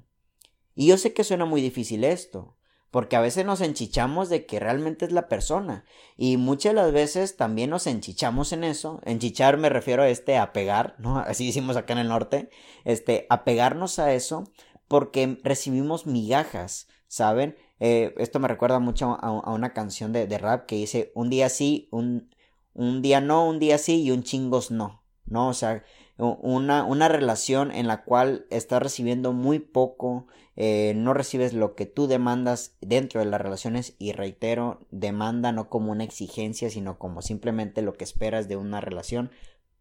Y 0.73 0.87
yo 0.87 0.97
sé 0.97 1.13
que 1.13 1.23
suena 1.23 1.45
muy 1.45 1.61
difícil 1.61 2.03
esto, 2.03 2.55
porque 2.93 3.15
a 3.15 3.21
veces 3.21 3.43
nos 3.43 3.59
enchichamos 3.61 4.29
de 4.29 4.45
que 4.45 4.59
realmente 4.59 5.05
es 5.05 5.11
la 5.11 5.27
persona. 5.27 5.83
Y 6.15 6.37
muchas 6.37 6.75
de 6.75 6.81
las 6.83 6.91
veces 6.91 7.35
también 7.37 7.71
nos 7.71 7.87
enchichamos 7.87 8.53
en 8.53 8.63
eso. 8.63 9.01
Enchichar 9.03 9.57
me 9.57 9.69
refiero 9.69 10.03
a 10.03 10.09
este 10.09 10.37
apegar, 10.37 10.93
¿no? 10.99 11.17
Así 11.27 11.47
decimos 11.47 11.75
acá 11.75 11.93
en 11.93 11.99
el 11.99 12.09
norte. 12.09 12.51
Este, 12.85 13.25
apegarnos 13.31 13.97
a 13.97 14.13
eso 14.13 14.43
porque 14.87 15.39
recibimos 15.41 16.05
migajas, 16.05 16.87
¿saben? 17.07 17.57
Eh, 17.79 18.13
esto 18.19 18.39
me 18.39 18.47
recuerda 18.47 18.77
mucho 18.77 19.17
a, 19.19 19.51
una 19.51 19.73
canción 19.73 20.13
de, 20.13 20.27
rap 20.37 20.67
que 20.67 20.75
dice 20.75 21.11
un 21.15 21.31
día 21.31 21.49
sí, 21.49 21.89
un, 21.89 22.29
un 22.75 23.01
día 23.01 23.21
no, 23.21 23.47
un 23.47 23.57
día 23.57 23.79
sí 23.79 24.03
y 24.03 24.11
un 24.11 24.21
chingos 24.21 24.69
no. 24.69 25.03
¿No? 25.25 25.47
O 25.47 25.53
sea, 25.53 25.83
una, 26.17 26.83
una 26.83 27.07
relación 27.07 27.71
en 27.71 27.87
la 27.87 28.03
cual 28.03 28.45
estás 28.49 28.81
recibiendo 28.81 29.33
muy 29.33 29.59
poco, 29.59 30.27
eh, 30.55 30.93
no 30.95 31.13
recibes 31.13 31.53
lo 31.53 31.75
que 31.75 31.85
tú 31.85 32.07
demandas 32.07 32.75
dentro 32.81 33.19
de 33.19 33.25
las 33.25 33.41
relaciones 33.41 33.95
y 33.97 34.11
reitero, 34.11 34.85
demanda 34.91 35.51
no 35.51 35.69
como 35.69 35.91
una 35.91 36.03
exigencia, 36.03 36.69
sino 36.69 36.99
como 36.99 37.21
simplemente 37.21 37.81
lo 37.81 37.93
que 37.93 38.03
esperas 38.03 38.47
de 38.47 38.57
una 38.57 38.79
relación, 38.79 39.31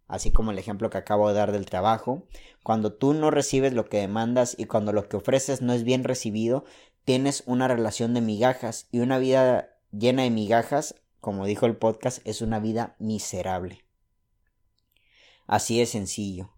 así 0.09 0.31
como 0.31 0.51
el 0.51 0.59
ejemplo 0.59 0.89
que 0.89 0.99
acabo 0.99 1.29
de 1.29 1.35
dar 1.35 1.53
del 1.53 1.67
trabajo. 1.67 2.27
Cuando 2.63 2.95
tú 2.95 3.13
no 3.13 3.31
recibes 3.31 3.75
lo 3.75 3.87
que 3.87 3.99
demandas 3.99 4.55
y 4.59 4.65
cuando 4.65 4.93
lo 4.93 5.09
que 5.09 5.19
ofreces 5.19 5.61
no 5.61 5.75
es 5.75 5.85
bien 5.85 6.05
recibido, 6.05 6.65
tienes 7.05 7.43
una 7.47 7.69
relación 7.69 8.15
de 8.15 8.23
migajas 8.23 8.89
y 8.91 9.01
una 9.01 9.19
vida 9.19 9.77
llena 9.91 10.23
de 10.23 10.31
migajas, 10.31 10.95
como 11.21 11.45
dijo 11.45 11.67
el 11.67 11.77
podcast, 11.77 12.27
es 12.27 12.41
una 12.41 12.59
vida 12.59 12.97
miserable. 12.99 13.82
Así 15.53 15.79
de 15.79 15.85
sencillo. 15.85 16.49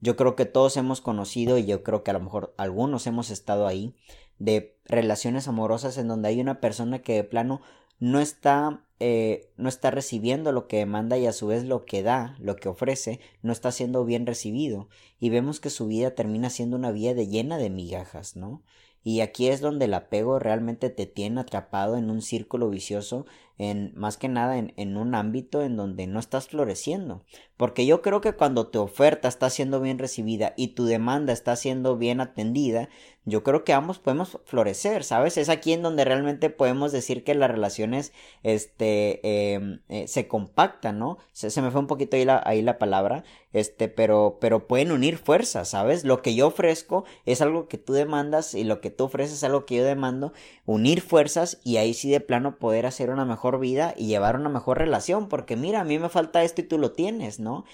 Yo 0.00 0.14
creo 0.14 0.36
que 0.36 0.44
todos 0.44 0.76
hemos 0.76 1.00
conocido 1.00 1.58
y 1.58 1.64
yo 1.66 1.82
creo 1.82 2.04
que 2.04 2.12
a 2.12 2.14
lo 2.14 2.20
mejor 2.20 2.54
algunos 2.56 3.08
hemos 3.08 3.30
estado 3.30 3.66
ahí 3.66 3.96
de 4.38 4.78
relaciones 4.84 5.48
amorosas 5.48 5.98
en 5.98 6.06
donde 6.06 6.28
hay 6.28 6.40
una 6.40 6.60
persona 6.60 7.02
que 7.02 7.14
de 7.14 7.24
plano 7.24 7.62
no 7.98 8.20
está 8.20 8.86
eh, 9.00 9.50
no 9.56 9.68
está 9.68 9.90
recibiendo 9.90 10.52
lo 10.52 10.68
que 10.68 10.76
demanda 10.76 11.18
y 11.18 11.26
a 11.26 11.32
su 11.32 11.48
vez 11.48 11.64
lo 11.64 11.84
que 11.84 12.04
da, 12.04 12.36
lo 12.38 12.54
que 12.54 12.68
ofrece, 12.68 13.18
no 13.42 13.50
está 13.50 13.72
siendo 13.72 14.04
bien 14.04 14.24
recibido 14.24 14.88
y 15.18 15.30
vemos 15.30 15.58
que 15.58 15.68
su 15.68 15.88
vida 15.88 16.12
termina 16.12 16.48
siendo 16.48 16.76
una 16.76 16.92
vida 16.92 17.12
de 17.12 17.26
llena 17.26 17.58
de 17.58 17.70
migajas, 17.70 18.36
¿no? 18.36 18.62
Y 19.02 19.20
aquí 19.20 19.48
es 19.48 19.60
donde 19.60 19.86
el 19.86 19.94
apego 19.94 20.38
realmente 20.38 20.90
te 20.90 21.06
tiene 21.06 21.40
atrapado 21.40 21.96
en 21.96 22.08
un 22.08 22.22
círculo 22.22 22.70
vicioso, 22.70 23.26
en 23.56 23.92
más 23.94 24.16
que 24.16 24.28
nada 24.28 24.58
en, 24.58 24.96
un 24.96 25.14
ámbito 25.14 25.62
en 25.62 25.76
donde 25.76 26.06
no 26.06 26.18
estás 26.18 26.48
floreciendo. 26.48 27.22
Porque 27.56 27.86
yo 27.86 28.02
creo 28.02 28.20
que 28.20 28.32
cuando 28.32 28.66
tu 28.66 28.80
oferta 28.80 29.28
está 29.28 29.48
siendo 29.48 29.80
bien 29.80 29.98
recibida 29.98 30.54
y 30.56 30.68
tu 30.68 30.86
demanda 30.86 31.32
está 31.32 31.54
siendo 31.54 31.96
bien 31.96 32.20
atendida, 32.20 32.88
yo 33.26 33.42
creo 33.42 33.64
que 33.64 33.72
ambos 33.72 33.98
podemos 33.98 34.38
florecer, 34.44 35.04
¿sabes? 35.04 35.38
Es 35.38 35.48
aquí 35.48 35.72
en 35.72 35.82
donde 35.82 36.04
realmente 36.04 36.50
podemos 36.50 36.92
decir 36.92 37.24
que 37.24 37.34
las 37.34 37.50
relaciones 37.50 38.12
este, 38.42 39.54
em, 39.54 39.80
eh, 39.88 40.08
se 40.08 40.26
compactan, 40.28 40.98
¿no? 40.98 41.18
Se, 41.32 41.62
me 41.62 41.70
fue 41.70 41.80
un 41.80 41.86
poquito 41.86 42.16
ahí 42.16 42.24
la, 42.24 42.42
ahí 42.44 42.60
la 42.60 42.78
palabra, 42.78 43.24
este, 43.52 43.88
pero, 43.88 44.38
pero 44.40 44.66
pueden 44.66 44.92
unir 44.92 45.16
fuerzas, 45.16 45.68
¿sabes? 45.68 46.04
Lo 46.04 46.22
que 46.22 46.34
yo 46.34 46.48
ofrezco 46.48 47.04
es 47.24 47.40
algo 47.40 47.68
que 47.68 47.78
tú 47.78 47.92
demandas 47.92 48.54
y 48.54 48.64
lo 48.64 48.80
que 48.80 48.90
tú 48.90 49.04
ofreces 49.04 49.36
es 49.36 49.44
algo 49.44 49.64
que 49.64 49.76
yo 49.76 49.84
demando, 49.84 50.32
unir 50.66 51.00
fuerzas 51.00 51.60
y 51.64 51.76
ahí 51.76 51.94
sí 51.94 52.10
de 52.10 52.20
plano 52.20 52.58
poder 52.58 52.84
hacer 52.84 53.10
una 53.10 53.24
mejor 53.24 53.43
vida 53.60 53.94
y 53.96 54.06
llevar 54.06 54.36
una 54.36 54.48
mejor 54.48 54.78
relación, 54.78 55.28
porque 55.28 55.56
mira, 55.56 55.80
a 55.80 55.84
mí 55.84 55.98
me 55.98 56.08
falta 56.08 56.42
esto 56.42 56.60
y 56.62 56.64
tú 56.64 56.78
lo 56.78 56.92
tienes, 56.92 57.40
¿no? 57.40 57.64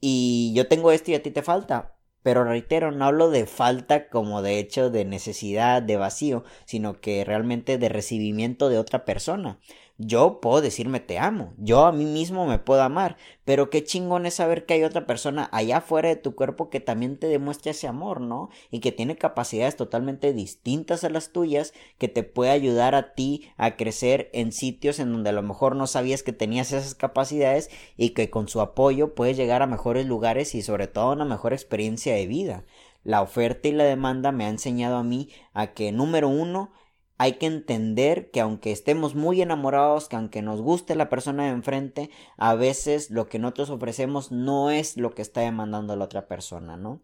Y 0.00 0.52
yo 0.54 0.68
tengo 0.68 0.92
esto 0.92 1.10
y 1.10 1.14
a 1.14 1.22
ti 1.22 1.30
te 1.30 1.42
falta 1.42 1.94
pero 2.24 2.42
reitero, 2.42 2.90
no 2.90 3.04
hablo 3.04 3.28
de 3.28 3.44
falta 3.44 4.08
como 4.08 4.40
de 4.40 4.58
hecho 4.58 4.88
de 4.88 5.04
necesidad, 5.04 5.82
de 5.82 5.98
vacío, 5.98 6.42
sino 6.64 6.98
que 6.98 7.22
realmente 7.22 7.76
de 7.76 7.90
recibimiento 7.90 8.70
de 8.70 8.78
otra 8.78 9.04
persona. 9.04 9.60
Yo 9.96 10.40
puedo 10.40 10.60
decirme 10.60 10.98
te 10.98 11.20
amo, 11.20 11.54
yo 11.56 11.86
a 11.86 11.92
mí 11.92 12.04
mismo 12.04 12.48
me 12.48 12.58
puedo 12.58 12.82
amar, 12.82 13.16
pero 13.44 13.70
qué 13.70 13.84
chingón 13.84 14.26
es 14.26 14.34
saber 14.34 14.66
que 14.66 14.74
hay 14.74 14.82
otra 14.82 15.06
persona 15.06 15.48
allá 15.52 15.76
afuera 15.76 16.08
de 16.08 16.16
tu 16.16 16.34
cuerpo 16.34 16.68
que 16.68 16.80
también 16.80 17.16
te 17.16 17.28
demuestra 17.28 17.70
ese 17.70 17.86
amor, 17.86 18.20
¿no? 18.20 18.50
Y 18.72 18.80
que 18.80 18.90
tiene 18.90 19.14
capacidades 19.14 19.76
totalmente 19.76 20.32
distintas 20.32 21.04
a 21.04 21.10
las 21.10 21.30
tuyas, 21.30 21.74
que 21.96 22.08
te 22.08 22.24
puede 22.24 22.50
ayudar 22.50 22.96
a 22.96 23.14
ti 23.14 23.48
a 23.56 23.76
crecer 23.76 24.30
en 24.32 24.50
sitios 24.50 24.98
en 24.98 25.12
donde 25.12 25.30
a 25.30 25.34
lo 25.34 25.42
mejor 25.42 25.76
no 25.76 25.86
sabías 25.86 26.24
que 26.24 26.32
tenías 26.32 26.72
esas 26.72 26.96
capacidades 26.96 27.70
y 27.96 28.10
que 28.10 28.30
con 28.30 28.48
su 28.48 28.60
apoyo 28.60 29.14
puedes 29.14 29.36
llegar 29.36 29.62
a 29.62 29.68
mejores 29.68 30.06
lugares 30.06 30.56
y 30.56 30.62
sobre 30.62 30.88
todo 30.88 31.04
a 31.04 31.12
una 31.12 31.24
mejor 31.24 31.52
experiencia 31.52 32.14
de 32.14 32.26
vida. 32.26 32.64
La 33.04 33.22
oferta 33.22 33.68
y 33.68 33.72
la 33.72 33.84
demanda 33.84 34.32
me 34.32 34.46
ha 34.46 34.48
enseñado 34.48 34.96
a 34.96 35.04
mí 35.04 35.28
a 35.52 35.68
que 35.68 35.92
número 35.92 36.28
uno 36.28 36.72
hay 37.16 37.34
que 37.34 37.46
entender 37.46 38.30
que 38.30 38.40
aunque 38.40 38.72
estemos 38.72 39.14
muy 39.14 39.40
enamorados, 39.40 40.08
que 40.08 40.16
aunque 40.16 40.42
nos 40.42 40.60
guste 40.60 40.96
la 40.96 41.08
persona 41.08 41.44
de 41.44 41.50
enfrente, 41.50 42.10
a 42.36 42.54
veces 42.54 43.10
lo 43.10 43.28
que 43.28 43.38
nosotros 43.38 43.70
ofrecemos 43.70 44.32
no 44.32 44.70
es 44.70 44.96
lo 44.96 45.14
que 45.14 45.22
está 45.22 45.40
demandando 45.40 45.94
la 45.96 46.06
otra 46.06 46.26
persona, 46.26 46.76
¿no? 46.76 47.02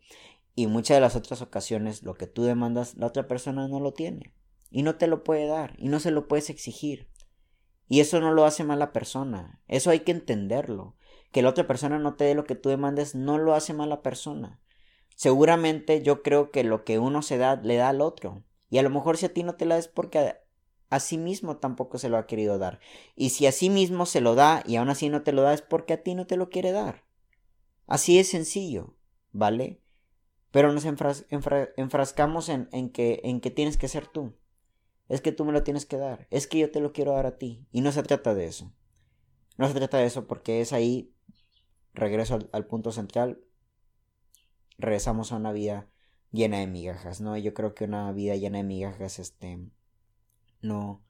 Y 0.54 0.66
muchas 0.66 0.96
de 0.96 1.00
las 1.00 1.16
otras 1.16 1.42
ocasiones 1.42 2.02
lo 2.02 2.14
que 2.14 2.26
tú 2.26 2.42
demandas, 2.42 2.96
la 2.96 3.06
otra 3.06 3.28
persona 3.28 3.68
no 3.68 3.80
lo 3.80 3.92
tiene. 3.92 4.34
Y 4.70 4.82
no 4.82 4.96
te 4.96 5.06
lo 5.06 5.24
puede 5.24 5.46
dar, 5.46 5.74
y 5.78 5.88
no 5.88 6.00
se 6.00 6.10
lo 6.10 6.28
puedes 6.28 6.50
exigir. 6.50 7.08
Y 7.88 8.00
eso 8.00 8.20
no 8.20 8.32
lo 8.32 8.44
hace 8.44 8.62
mala 8.62 8.92
persona. 8.92 9.60
Eso 9.66 9.90
hay 9.90 10.00
que 10.00 10.12
entenderlo. 10.12 10.96
Que 11.32 11.42
la 11.42 11.48
otra 11.48 11.66
persona 11.66 11.98
no 11.98 12.14
te 12.14 12.24
dé 12.24 12.34
lo 12.34 12.44
que 12.44 12.54
tú 12.54 12.68
demandes 12.68 13.14
no 13.14 13.38
lo 13.38 13.54
hace 13.54 13.72
mala 13.72 14.00
persona. 14.02 14.60
Seguramente 15.16 16.02
yo 16.02 16.22
creo 16.22 16.50
que 16.50 16.62
lo 16.62 16.84
que 16.84 16.98
uno 16.98 17.22
se 17.22 17.36
da 17.36 17.56
le 17.56 17.76
da 17.76 17.88
al 17.88 18.00
otro. 18.00 18.44
Y 18.70 18.78
a 18.78 18.82
lo 18.82 18.90
mejor 18.90 19.16
si 19.16 19.26
a 19.26 19.34
ti 19.34 19.42
no 19.42 19.56
te 19.56 19.66
la 19.66 19.76
es 19.76 19.88
porque 19.88 20.36
a, 20.88 21.00
sí 21.00 21.18
mismo 21.18 21.58
tampoco 21.58 21.98
se 21.98 22.08
lo 22.08 22.16
ha 22.16 22.26
querido 22.26 22.58
dar. 22.58 22.78
Y 23.16 23.30
si 23.30 23.46
a 23.46 23.52
sí 23.52 23.68
mismo 23.68 24.06
se 24.06 24.20
lo 24.20 24.36
da 24.36 24.62
y 24.64 24.76
aún 24.76 24.88
así 24.88 25.08
no 25.08 25.22
te 25.22 25.32
lo 25.32 25.42
da 25.42 25.52
es 25.52 25.62
porque 25.62 25.94
a 25.94 26.02
ti 26.02 26.14
no 26.14 26.26
te 26.26 26.36
lo 26.36 26.48
quiere 26.48 26.70
dar. 26.72 27.04
Así 27.86 28.18
es 28.18 28.28
sencillo, 28.28 28.94
¿vale? 29.32 29.82
Pero 30.52 30.72
nos 30.72 30.84
enfrascamos 30.84 32.48
en, 32.48 32.90
que, 32.90 33.20
en 33.24 33.40
que 33.40 33.50
tienes 33.50 33.76
que 33.76 33.88
ser 33.88 34.06
tú. 34.06 34.36
Es 35.08 35.20
que 35.20 35.32
tú 35.32 35.44
me 35.44 35.52
lo 35.52 35.64
tienes 35.64 35.86
que 35.86 35.96
dar. 35.96 36.28
Es 36.30 36.46
que 36.46 36.58
yo 36.58 36.70
te 36.70 36.80
lo 36.80 36.92
quiero 36.92 37.12
dar 37.12 37.26
a 37.26 37.38
ti. 37.38 37.66
Y 37.72 37.80
no 37.80 37.90
se 37.90 38.04
trata 38.04 38.34
de 38.34 38.46
eso. 38.46 38.72
No 39.58 39.66
se 39.66 39.74
trata 39.74 39.98
de 39.98 40.06
eso 40.06 40.26
porque 40.28 40.60
es 40.60 40.72
ahí, 40.72 41.12
regreso 41.92 42.38
al 42.52 42.66
punto 42.66 42.92
central, 42.92 43.40
regresamos 44.78 45.32
a 45.32 45.36
una 45.36 45.52
vida 45.52 45.89
llena 46.32 46.58
de 46.58 46.66
migajas, 46.66 47.20
¿no? 47.20 47.36
Yo 47.36 47.54
creo 47.54 47.74
que 47.74 47.84
una 47.84 48.12
vida 48.12 48.36
llena 48.36 48.58
de 48.58 48.64
migajas, 48.64 49.18
este, 49.18 49.58
no, 50.62 51.02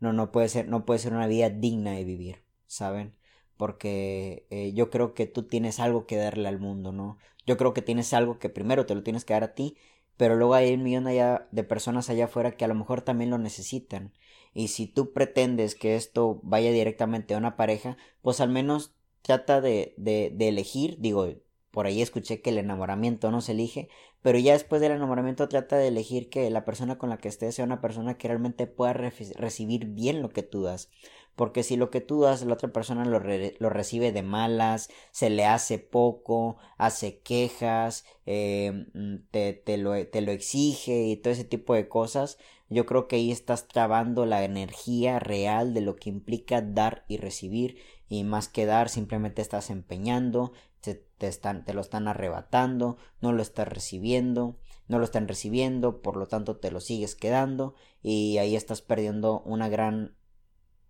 no, 0.00 0.12
no 0.12 0.32
puede 0.32 0.48
ser, 0.48 0.68
no 0.68 0.84
puede 0.84 1.00
ser 1.00 1.12
una 1.12 1.26
vida 1.26 1.50
digna 1.50 1.92
de 1.92 2.04
vivir, 2.04 2.44
¿saben? 2.66 3.16
Porque 3.56 4.46
eh, 4.50 4.72
yo 4.74 4.90
creo 4.90 5.14
que 5.14 5.26
tú 5.26 5.44
tienes 5.44 5.80
algo 5.80 6.06
que 6.06 6.16
darle 6.16 6.48
al 6.48 6.58
mundo, 6.60 6.92
¿no? 6.92 7.18
Yo 7.46 7.56
creo 7.56 7.72
que 7.74 7.82
tienes 7.82 8.12
algo 8.12 8.38
que 8.38 8.48
primero 8.50 8.86
te 8.86 8.94
lo 8.94 9.02
tienes 9.02 9.24
que 9.24 9.34
dar 9.34 9.44
a 9.44 9.54
ti, 9.54 9.76
pero 10.16 10.36
luego 10.36 10.54
hay 10.54 10.74
un 10.74 10.82
millón 10.82 11.06
allá 11.06 11.48
de 11.52 11.64
personas 11.64 12.10
allá 12.10 12.26
afuera 12.26 12.56
que 12.56 12.64
a 12.64 12.68
lo 12.68 12.74
mejor 12.74 13.02
también 13.02 13.30
lo 13.30 13.38
necesitan. 13.38 14.12
Y 14.54 14.68
si 14.68 14.86
tú 14.86 15.12
pretendes 15.12 15.74
que 15.74 15.96
esto 15.96 16.40
vaya 16.42 16.70
directamente 16.72 17.34
a 17.34 17.38
una 17.38 17.56
pareja, 17.56 17.96
pues 18.22 18.40
al 18.40 18.48
menos 18.48 18.94
trata 19.22 19.60
de, 19.60 19.94
de, 19.98 20.32
de 20.34 20.48
elegir, 20.48 20.98
digo, 20.98 21.28
por 21.76 21.84
ahí 21.84 22.00
escuché 22.00 22.40
que 22.40 22.48
el 22.48 22.56
enamoramiento 22.56 23.30
no 23.30 23.42
se 23.42 23.52
elige, 23.52 23.90
pero 24.22 24.38
ya 24.38 24.54
después 24.54 24.80
del 24.80 24.92
enamoramiento 24.92 25.46
trata 25.46 25.76
de 25.76 25.88
elegir 25.88 26.30
que 26.30 26.48
la 26.48 26.64
persona 26.64 26.96
con 26.96 27.10
la 27.10 27.18
que 27.18 27.28
estés 27.28 27.54
sea 27.54 27.66
una 27.66 27.82
persona 27.82 28.16
que 28.16 28.28
realmente 28.28 28.66
pueda 28.66 28.94
recibir 28.94 29.84
bien 29.84 30.22
lo 30.22 30.30
que 30.30 30.42
tú 30.42 30.62
das. 30.62 30.90
Porque 31.34 31.62
si 31.62 31.76
lo 31.76 31.90
que 31.90 32.00
tú 32.00 32.22
das 32.22 32.42
la 32.46 32.54
otra 32.54 32.72
persona 32.72 33.04
lo, 33.04 33.18
recibe 33.18 34.10
de 34.10 34.22
malas, 34.22 34.88
se 35.10 35.28
le 35.28 35.44
hace 35.44 35.78
poco, 35.78 36.56
hace 36.78 37.18
quejas, 37.18 38.06
eh, 38.24 38.86
mm, 38.94 39.26
te, 39.30 39.52
te, 39.52 39.76
lo, 39.76 39.92
te 40.06 40.22
lo 40.22 40.32
exige 40.32 41.02
y 41.02 41.16
todo 41.16 41.34
ese 41.34 41.44
tipo 41.44 41.74
de 41.74 41.88
cosas, 41.88 42.38
yo 42.70 42.86
creo 42.86 43.06
que 43.06 43.16
ahí 43.16 43.30
estás 43.30 43.68
trabando 43.68 44.24
la 44.24 44.44
energía 44.44 45.18
real 45.18 45.74
de 45.74 45.82
lo 45.82 45.96
que 45.96 46.08
implica 46.08 46.62
dar 46.62 47.04
y 47.06 47.18
recibir 47.18 47.76
y 48.08 48.24
más 48.24 48.48
que 48.48 48.66
dar 48.66 48.88
simplemente 48.88 49.42
estás 49.42 49.70
empeñando, 49.70 50.52
te, 50.94 51.74
lo 51.74 51.80
están 51.80 52.08
arrebatando, 52.08 52.96
no 53.20 53.32
lo 53.32 53.42
estás 53.42 53.68
recibiendo, 53.68 54.58
no 54.88 54.98
lo 54.98 55.04
están 55.04 55.28
recibiendo, 55.28 56.00
por 56.00 56.16
lo 56.16 56.26
tanto 56.26 56.56
te 56.56 56.70
lo 56.70 56.80
sigues 56.80 57.14
quedando 57.14 57.74
y 58.02 58.38
ahí 58.38 58.56
estás 58.56 58.82
perdiendo 58.82 59.40
una 59.40 59.68
gran 59.68 60.16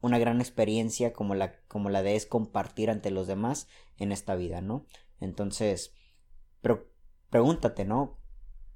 una 0.03 0.19
gran 0.19 0.41
experiencia 0.41 1.13
como 1.13 1.35
la 1.35 1.59
como 1.69 1.89
la 1.91 2.03
de 2.03 2.17
es 2.17 2.27
compartir 2.27 2.91
ante 2.91 3.11
los 3.11 3.27
demás 3.27 3.67
en 3.99 4.13
esta 4.13 4.37
vida, 4.37 4.61
¿no? 4.61 4.85
Entonces, 5.21 5.95
pero 6.61 6.87
pregúntate, 7.31 7.85
¿no? 7.85 8.19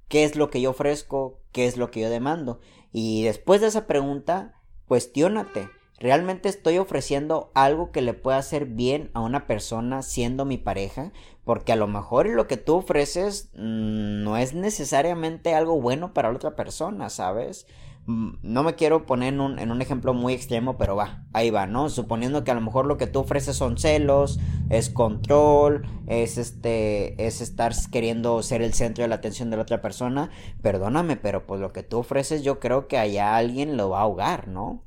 ¿Qué 0.07 0.23
es 0.23 0.35
lo 0.35 0.49
que 0.49 0.59
yo 0.59 0.71
ofrezco? 0.71 1.41
¿Qué 1.51 1.67
es 1.67 1.77
lo 1.77 1.91
que 1.91 2.01
yo 2.01 2.09
demando? 2.09 2.59
Y 2.91 3.23
después 3.23 3.61
de 3.61 3.67
esa 3.67 3.87
pregunta, 3.87 4.61
cuestiónate 4.87 5.69
¿Realmente 6.01 6.49
estoy 6.49 6.79
ofreciendo 6.79 7.51
algo 7.53 7.91
que 7.91 8.01
le 8.01 8.15
pueda 8.15 8.37
hacer 8.39 8.65
bien 8.65 9.11
a 9.13 9.19
una 9.19 9.45
persona 9.45 10.01
siendo 10.01 10.45
mi 10.45 10.57
pareja? 10.57 11.11
Porque 11.43 11.73
a 11.73 11.75
lo 11.75 11.85
mejor 11.85 12.27
lo 12.27 12.47
que 12.47 12.57
tú 12.57 12.77
ofreces 12.77 13.51
mm, 13.53 14.23
no 14.23 14.35
es 14.35 14.55
necesariamente 14.55 15.53
algo 15.53 15.79
bueno 15.79 16.11
para 16.11 16.31
la 16.31 16.37
otra 16.37 16.55
persona, 16.55 17.09
¿sabes? 17.09 17.67
Mm, 18.07 18.31
no 18.41 18.63
me 18.63 18.73
quiero 18.73 19.05
poner 19.05 19.35
en 19.35 19.41
un, 19.41 19.59
en 19.59 19.69
un, 19.69 19.79
ejemplo 19.79 20.15
muy 20.15 20.33
extremo, 20.33 20.75
pero 20.75 20.95
va, 20.95 21.23
ahí 21.33 21.51
va, 21.51 21.67
¿no? 21.67 21.87
Suponiendo 21.87 22.43
que 22.43 22.49
a 22.49 22.55
lo 22.55 22.61
mejor 22.61 22.87
lo 22.87 22.97
que 22.97 23.05
tú 23.05 23.19
ofreces 23.19 23.55
son 23.55 23.77
celos, 23.77 24.39
es 24.71 24.89
control, 24.89 25.85
es 26.07 26.39
este, 26.39 27.27
es 27.27 27.41
estar 27.41 27.73
queriendo 27.91 28.41
ser 28.41 28.63
el 28.63 28.73
centro 28.73 29.03
de 29.03 29.07
la 29.07 29.15
atención 29.15 29.51
de 29.51 29.57
la 29.57 29.63
otra 29.63 29.83
persona, 29.83 30.31
perdóname, 30.63 31.15
pero 31.15 31.45
pues 31.45 31.61
lo 31.61 31.73
que 31.73 31.83
tú 31.83 31.99
ofreces 31.99 32.41
yo 32.41 32.59
creo 32.59 32.87
que 32.87 32.97
allá 32.97 33.35
alguien 33.35 33.77
lo 33.77 33.91
va 33.91 33.99
a 33.99 34.01
ahogar, 34.01 34.47
¿no? 34.47 34.81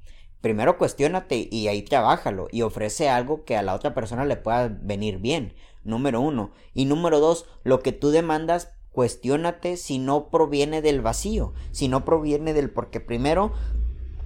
Primero 0.45 0.77
cuestiónate 0.77 1.49
y 1.51 1.69
ahí 1.69 1.81
trabájalo 1.81 2.49
y 2.53 2.61
ofrece 2.61 3.09
algo 3.09 3.47
que 3.47 3.57
a 3.57 3.63
la 3.63 3.75
otra 3.75 3.95
persona 3.95 4.27
le 4.27 4.37
pueda 4.37 4.69
venir 4.69 5.17
bien. 5.17 5.55
Número 5.85 6.21
uno. 6.21 6.51
Y 6.75 6.85
número 6.85 7.19
dos, 7.19 7.47
lo 7.63 7.81
que 7.81 7.93
tú 7.93 8.11
demandas, 8.11 8.71
cuestiónate 8.91 9.79
si 9.79 9.99
no 9.99 10.29
proviene 10.29 10.83
del 10.83 11.01
vacío, 11.01 11.55
si 11.71 11.89
no 11.89 12.05
proviene 12.05 12.53
del 12.53 12.69
porque 12.69 13.01
primero 13.01 13.55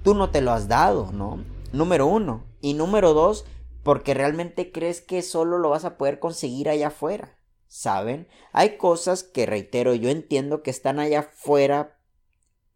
tú 0.03 0.13
no 0.13 0.29
te 0.29 0.41
lo 0.41 0.51
has 0.51 0.67
dado, 0.67 1.13
¿no? 1.13 1.41
Número 1.71 2.05
uno. 2.05 2.43
Y 2.59 2.73
número 2.73 3.13
dos, 3.13 3.45
porque 3.81 4.13
realmente 4.13 4.73
crees 4.73 4.99
que 4.99 5.21
solo 5.21 5.57
lo 5.57 5.69
vas 5.69 5.85
a 5.85 5.97
poder 5.97 6.19
conseguir 6.19 6.67
allá 6.67 6.87
afuera. 6.87 7.37
¿Saben? 7.69 8.27
Hay 8.51 8.75
cosas 8.75 9.23
que, 9.23 9.45
reitero, 9.45 9.95
yo 9.95 10.09
entiendo 10.09 10.63
que 10.63 10.69
están 10.69 10.99
allá 10.99 11.19
afuera 11.21 11.97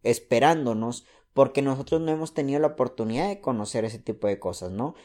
esperándonos 0.02 1.06
porque 1.34 1.62
nosotros 1.62 2.02
no 2.02 2.12
hemos 2.12 2.34
tenido 2.34 2.60
la 2.60 2.68
oportunidad 2.68 3.28
de 3.28 3.42
conocer 3.42 3.86
ese 3.86 4.00
tipo 4.00 4.28
de 4.28 4.40
cosas, 4.40 4.72
¿no? 4.72 4.96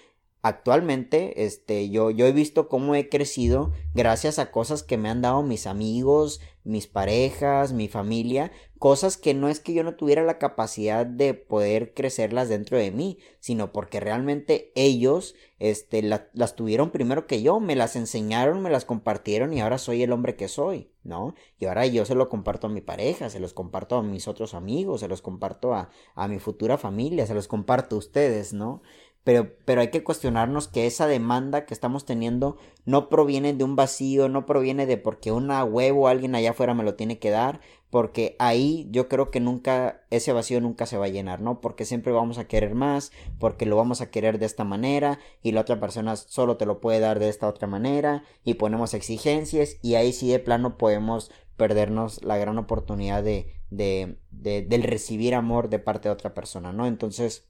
Actualmente, 0.40 1.44
este, 1.44 1.90
yo, 1.90 2.10
yo 2.10 2.26
he 2.26 2.32
visto 2.32 2.68
cómo 2.68 2.94
he 2.94 3.08
crecido 3.08 3.72
gracias 3.92 4.38
a 4.38 4.52
cosas 4.52 4.84
que 4.84 4.96
me 4.96 5.08
han 5.08 5.20
dado 5.20 5.42
mis 5.42 5.66
amigos, 5.66 6.40
mis 6.62 6.86
parejas, 6.86 7.72
mi 7.72 7.88
familia, 7.88 8.52
cosas 8.78 9.16
que 9.16 9.34
no 9.34 9.48
es 9.48 9.60
que 9.60 9.74
yo 9.74 9.82
no 9.82 9.94
tuviera 9.94 10.22
la 10.22 10.38
capacidad 10.38 11.04
de 11.04 11.34
poder 11.34 11.94
crecerlas 11.94 12.48
dentro 12.48 12.78
de 12.78 12.90
mí, 12.90 13.18
sino 13.40 13.72
porque 13.72 14.00
realmente 14.00 14.72
ellos 14.74 15.34
este, 15.58 16.02
las 16.02 16.56
tuvieron 16.56 16.90
primero 16.90 17.26
que 17.26 17.42
yo, 17.42 17.60
me 17.60 17.76
las 17.76 17.96
enseñaron, 17.96 18.62
me 18.62 18.70
las 18.70 18.84
compartieron 18.84 19.52
y 19.52 19.60
ahora 19.60 19.78
soy 19.78 20.02
el 20.02 20.12
hombre 20.12 20.36
que 20.36 20.48
soy, 20.48 20.92
¿no? 21.02 21.34
Y 21.58 21.66
ahora 21.66 21.86
yo 21.86 22.04
se 22.04 22.14
lo 22.14 22.28
comparto 22.28 22.68
a 22.68 22.70
mi 22.70 22.80
pareja, 22.80 23.30
se 23.30 23.40
los 23.40 23.52
comparto 23.52 23.96
a 23.96 24.02
mis 24.02 24.28
otros 24.28 24.54
amigos, 24.54 25.00
se 25.00 25.08
los 25.08 25.22
comparto 25.22 25.74
a, 25.74 25.90
a 26.14 26.28
mi 26.28 26.38
futura 26.38 26.78
familia, 26.78 27.26
se 27.26 27.34
los 27.34 27.48
comparto 27.48 27.96
a 27.96 27.98
ustedes, 27.98 28.52
¿no? 28.52 28.82
Pero, 29.24 29.52
pero 29.64 29.82
hay 29.82 29.88
que 29.88 30.02
cuestionarnos 30.02 30.68
que 30.68 30.86
esa 30.86 31.06
demanda 31.06 31.66
que 31.66 31.74
estamos 31.74 32.06
teniendo 32.06 32.56
no 32.86 33.10
proviene 33.10 33.52
de 33.52 33.64
un 33.64 33.76
vacío, 33.76 34.28
no 34.28 34.46
proviene 34.46 34.86
de 34.86 34.96
porque 34.96 35.32
una 35.32 35.62
huevo 35.64 36.08
alguien 36.08 36.34
allá 36.34 36.50
afuera 36.50 36.72
me 36.72 36.84
lo 36.84 36.94
tiene 36.94 37.18
que 37.18 37.28
dar, 37.28 37.60
porque 37.90 38.36
ahí 38.38 38.88
yo 38.90 39.08
creo 39.08 39.30
que 39.30 39.40
nunca, 39.40 40.02
ese 40.10 40.32
vacío 40.32 40.60
nunca 40.60 40.86
se 40.86 40.98
va 40.98 41.06
a 41.06 41.10
llenar, 41.10 41.40
¿no? 41.40 41.60
Porque 41.60 41.84
siempre 41.84 42.12
vamos 42.12 42.38
a 42.38 42.46
querer 42.46 42.74
más, 42.74 43.12
porque 43.38 43.66
lo 43.66 43.76
vamos 43.76 44.00
a 44.00 44.10
querer 44.10 44.38
de 44.38 44.46
esta 44.46 44.64
manera 44.64 45.18
y 45.42 45.52
la 45.52 45.62
otra 45.62 45.80
persona 45.80 46.16
solo 46.16 46.56
te 46.56 46.66
lo 46.66 46.80
puede 46.80 47.00
dar 47.00 47.18
de 47.18 47.28
esta 47.28 47.48
otra 47.48 47.66
manera 47.66 48.24
y 48.44 48.54
ponemos 48.54 48.94
exigencias 48.94 49.76
y 49.82 49.94
ahí 49.94 50.12
sí 50.12 50.30
de 50.30 50.38
plano 50.38 50.78
podemos 50.78 51.30
perdernos 51.56 52.22
la 52.22 52.36
gran 52.36 52.58
oportunidad 52.58 53.22
de, 53.22 53.54
de, 53.70 54.18
de 54.30 54.62
del 54.62 54.82
recibir 54.82 55.34
amor 55.34 55.68
de 55.68 55.78
parte 55.78 56.08
de 56.08 56.14
otra 56.14 56.34
persona, 56.34 56.72
¿no? 56.72 56.86
Entonces, 56.86 57.48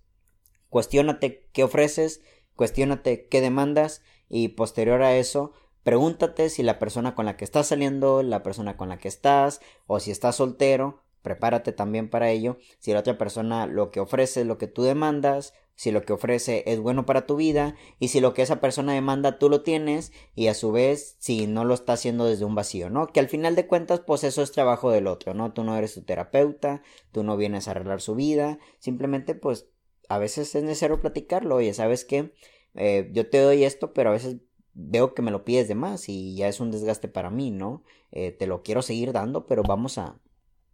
Cuestiónate 0.71 1.49
qué 1.53 1.65
ofreces, 1.65 2.23
cuestiónate 2.55 3.27
qué 3.29 3.41
demandas 3.41 4.03
y 4.29 4.49
posterior 4.49 5.03
a 5.03 5.17
eso, 5.17 5.53
pregúntate 5.83 6.51
si 6.51 6.63
la 6.63 6.79
persona 6.79 7.15
con 7.15 7.25
la 7.25 7.37
que 7.37 7.45
estás 7.45 7.69
saliendo, 7.69 8.23
la 8.23 8.43
persona 8.43 8.77
con 8.77 8.89
la 8.89 8.99
que 8.99 9.09
estás 9.09 9.61
o 9.87 10.01
si 10.01 10.11
estás 10.11 10.37
soltero, 10.37 11.03
prepárate 11.23 11.73
también 11.73 12.11
para 12.11 12.31
ello. 12.31 12.59
Si 12.79 12.93
la 12.93 13.01
otra 13.01 13.19
persona 13.19 13.67
lo 13.67 13.91
que 13.91 14.01
ofrece 14.01 14.45
lo 14.45 14.59
que 14.59 14.67
tú 14.67 14.83
demandas, 14.83 15.55
si 15.75 15.93
lo 15.93 16.03
que 16.03 16.13
ofrece 16.13 16.65
es 16.67 16.81
bueno 16.81 17.07
para 17.07 17.25
tu 17.25 17.37
vida 17.37 17.77
y 18.01 18.09
si 18.09 18.21
lo 18.21 18.35
que 18.35 18.43
esa 18.43 18.61
persona 18.61 18.95
demanda 18.95 19.39
tú 19.39 19.49
lo 19.49 19.63
tienes 19.63 20.13
y 20.35 20.49
a 20.49 20.55
su 20.55 20.73
vez 20.73 21.17
si 21.21 21.47
no 21.47 21.65
lo 21.65 21.75
está 21.75 21.93
haciendo 21.93 22.25
desde 22.25 22.45
un 22.45 22.57
vacío, 22.57 22.91
¿no? 22.91 23.07
Que 23.07 23.21
al 23.21 23.29
final 23.29 23.55
de 23.55 23.67
cuentas 23.67 24.01
pues 24.01 24.25
eso 24.25 24.43
es 24.43 24.51
trabajo 24.51 24.91
del 24.91 25.07
otro, 25.07 25.35
¿no? 25.35 25.53
Tú 25.53 25.63
no 25.63 25.77
eres 25.77 25.95
su 25.95 26.03
terapeuta, 26.03 26.83
tú 27.13 27.23
no 27.23 27.37
vienes 27.37 27.69
a 27.69 27.71
arreglar 27.71 28.01
su 28.01 28.17
vida, 28.17 28.59
simplemente 28.81 29.37
pues 29.37 29.69
a 30.09 30.19
veces 30.19 30.55
es 30.55 30.63
necesario 30.65 31.01
platicarlo, 31.01 31.57
oye, 31.57 31.75
¿sabes 31.75 32.05
qué? 32.05 32.33
Eh, 32.75 33.11
yo 33.13 33.29
te 33.29 33.39
doy 33.41 33.65
esto, 33.65 33.93
pero 33.93 34.11
a 34.11 34.13
veces 34.13 34.39
veo 34.75 35.15
que 35.15 35.23
me 35.23 35.31
lo 35.31 35.45
pides 35.45 35.69
de 35.69 35.75
más 35.75 36.09
y 36.09 36.37
ya 36.37 36.49
es 36.49 36.61
un 36.61 36.71
desgaste 36.71 37.09
para 37.09 37.31
mí, 37.31 37.51
¿no? 37.51 37.83
Eh, 38.13 38.33
te 38.33 38.47
lo 38.47 38.63
quiero 38.63 38.83
seguir 38.83 39.13
dando, 39.13 39.47
pero 39.47 39.63
vamos 39.63 39.99
a, 39.99 40.21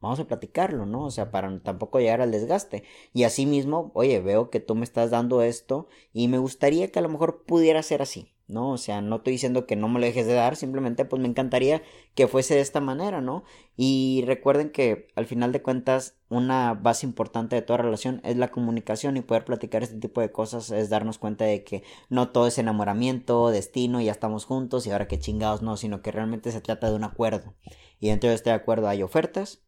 vamos 0.00 0.20
a 0.20 0.26
platicarlo, 0.26 0.86
¿no? 0.86 1.04
O 1.06 1.10
sea, 1.10 1.30
para 1.30 1.58
tampoco 1.60 1.98
llegar 1.98 2.20
al 2.20 2.30
desgaste. 2.30 2.84
Y 3.12 3.24
así 3.24 3.46
mismo, 3.46 3.90
oye, 3.94 4.20
veo 4.20 4.50
que 4.50 4.60
tú 4.60 4.74
me 4.74 4.84
estás 4.84 5.10
dando 5.10 5.42
esto 5.42 5.88
y 6.12 6.28
me 6.28 6.38
gustaría 6.38 6.90
que 6.92 6.98
a 6.98 7.02
lo 7.02 7.08
mejor 7.08 7.44
pudiera 7.44 7.82
ser 7.82 8.02
así. 8.02 8.33
¿No? 8.46 8.72
O 8.72 8.78
sea, 8.78 9.00
no 9.00 9.16
estoy 9.16 9.32
diciendo 9.32 9.66
que 9.66 9.76
no 9.76 9.88
me 9.88 10.00
lo 10.00 10.06
dejes 10.06 10.26
de 10.26 10.34
dar, 10.34 10.56
simplemente 10.56 11.04
pues 11.04 11.20
me 11.20 11.28
encantaría 11.28 11.82
que 12.14 12.28
fuese 12.28 12.54
de 12.54 12.60
esta 12.60 12.80
manera, 12.80 13.20
¿no? 13.20 13.44
Y 13.76 14.22
recuerden 14.26 14.70
que 14.70 15.08
al 15.16 15.26
final 15.26 15.52
de 15.52 15.62
cuentas 15.62 16.16
una 16.28 16.74
base 16.74 17.06
importante 17.06 17.56
de 17.56 17.62
toda 17.62 17.78
relación 17.78 18.20
es 18.24 18.36
la 18.36 18.50
comunicación 18.50 19.16
y 19.16 19.22
poder 19.22 19.44
platicar 19.44 19.82
este 19.82 19.98
tipo 19.98 20.20
de 20.20 20.32
cosas 20.32 20.70
es 20.70 20.90
darnos 20.90 21.18
cuenta 21.18 21.44
de 21.44 21.64
que 21.64 21.82
no 22.08 22.30
todo 22.30 22.46
es 22.46 22.58
enamoramiento, 22.58 23.50
destino, 23.50 24.00
ya 24.00 24.12
estamos 24.12 24.44
juntos 24.44 24.86
y 24.86 24.90
ahora 24.90 25.08
que 25.08 25.18
chingados 25.18 25.62
no, 25.62 25.76
sino 25.76 26.02
que 26.02 26.12
realmente 26.12 26.52
se 26.52 26.60
trata 26.60 26.90
de 26.90 26.96
un 26.96 27.04
acuerdo. 27.04 27.54
Y 28.00 28.08
dentro 28.08 28.28
de 28.28 28.36
este 28.36 28.50
acuerdo 28.50 28.88
hay 28.88 29.02
ofertas 29.02 29.62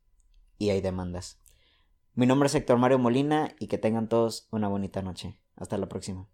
y 0.59 0.71
hay 0.71 0.81
demandas. 0.81 1.39
Mi 2.15 2.27
nombre 2.27 2.47
es 2.47 2.55
Héctor 2.55 2.79
Mario 2.79 2.99
Molina 2.99 3.55
y 3.59 3.67
que 3.67 3.79
tengan 3.79 4.09
todos 4.09 4.49
una 4.51 4.69
bonita 4.69 5.03
noche. 5.03 5.39
Hasta 5.55 5.79
la 5.79 5.89
próxima. 5.89 6.29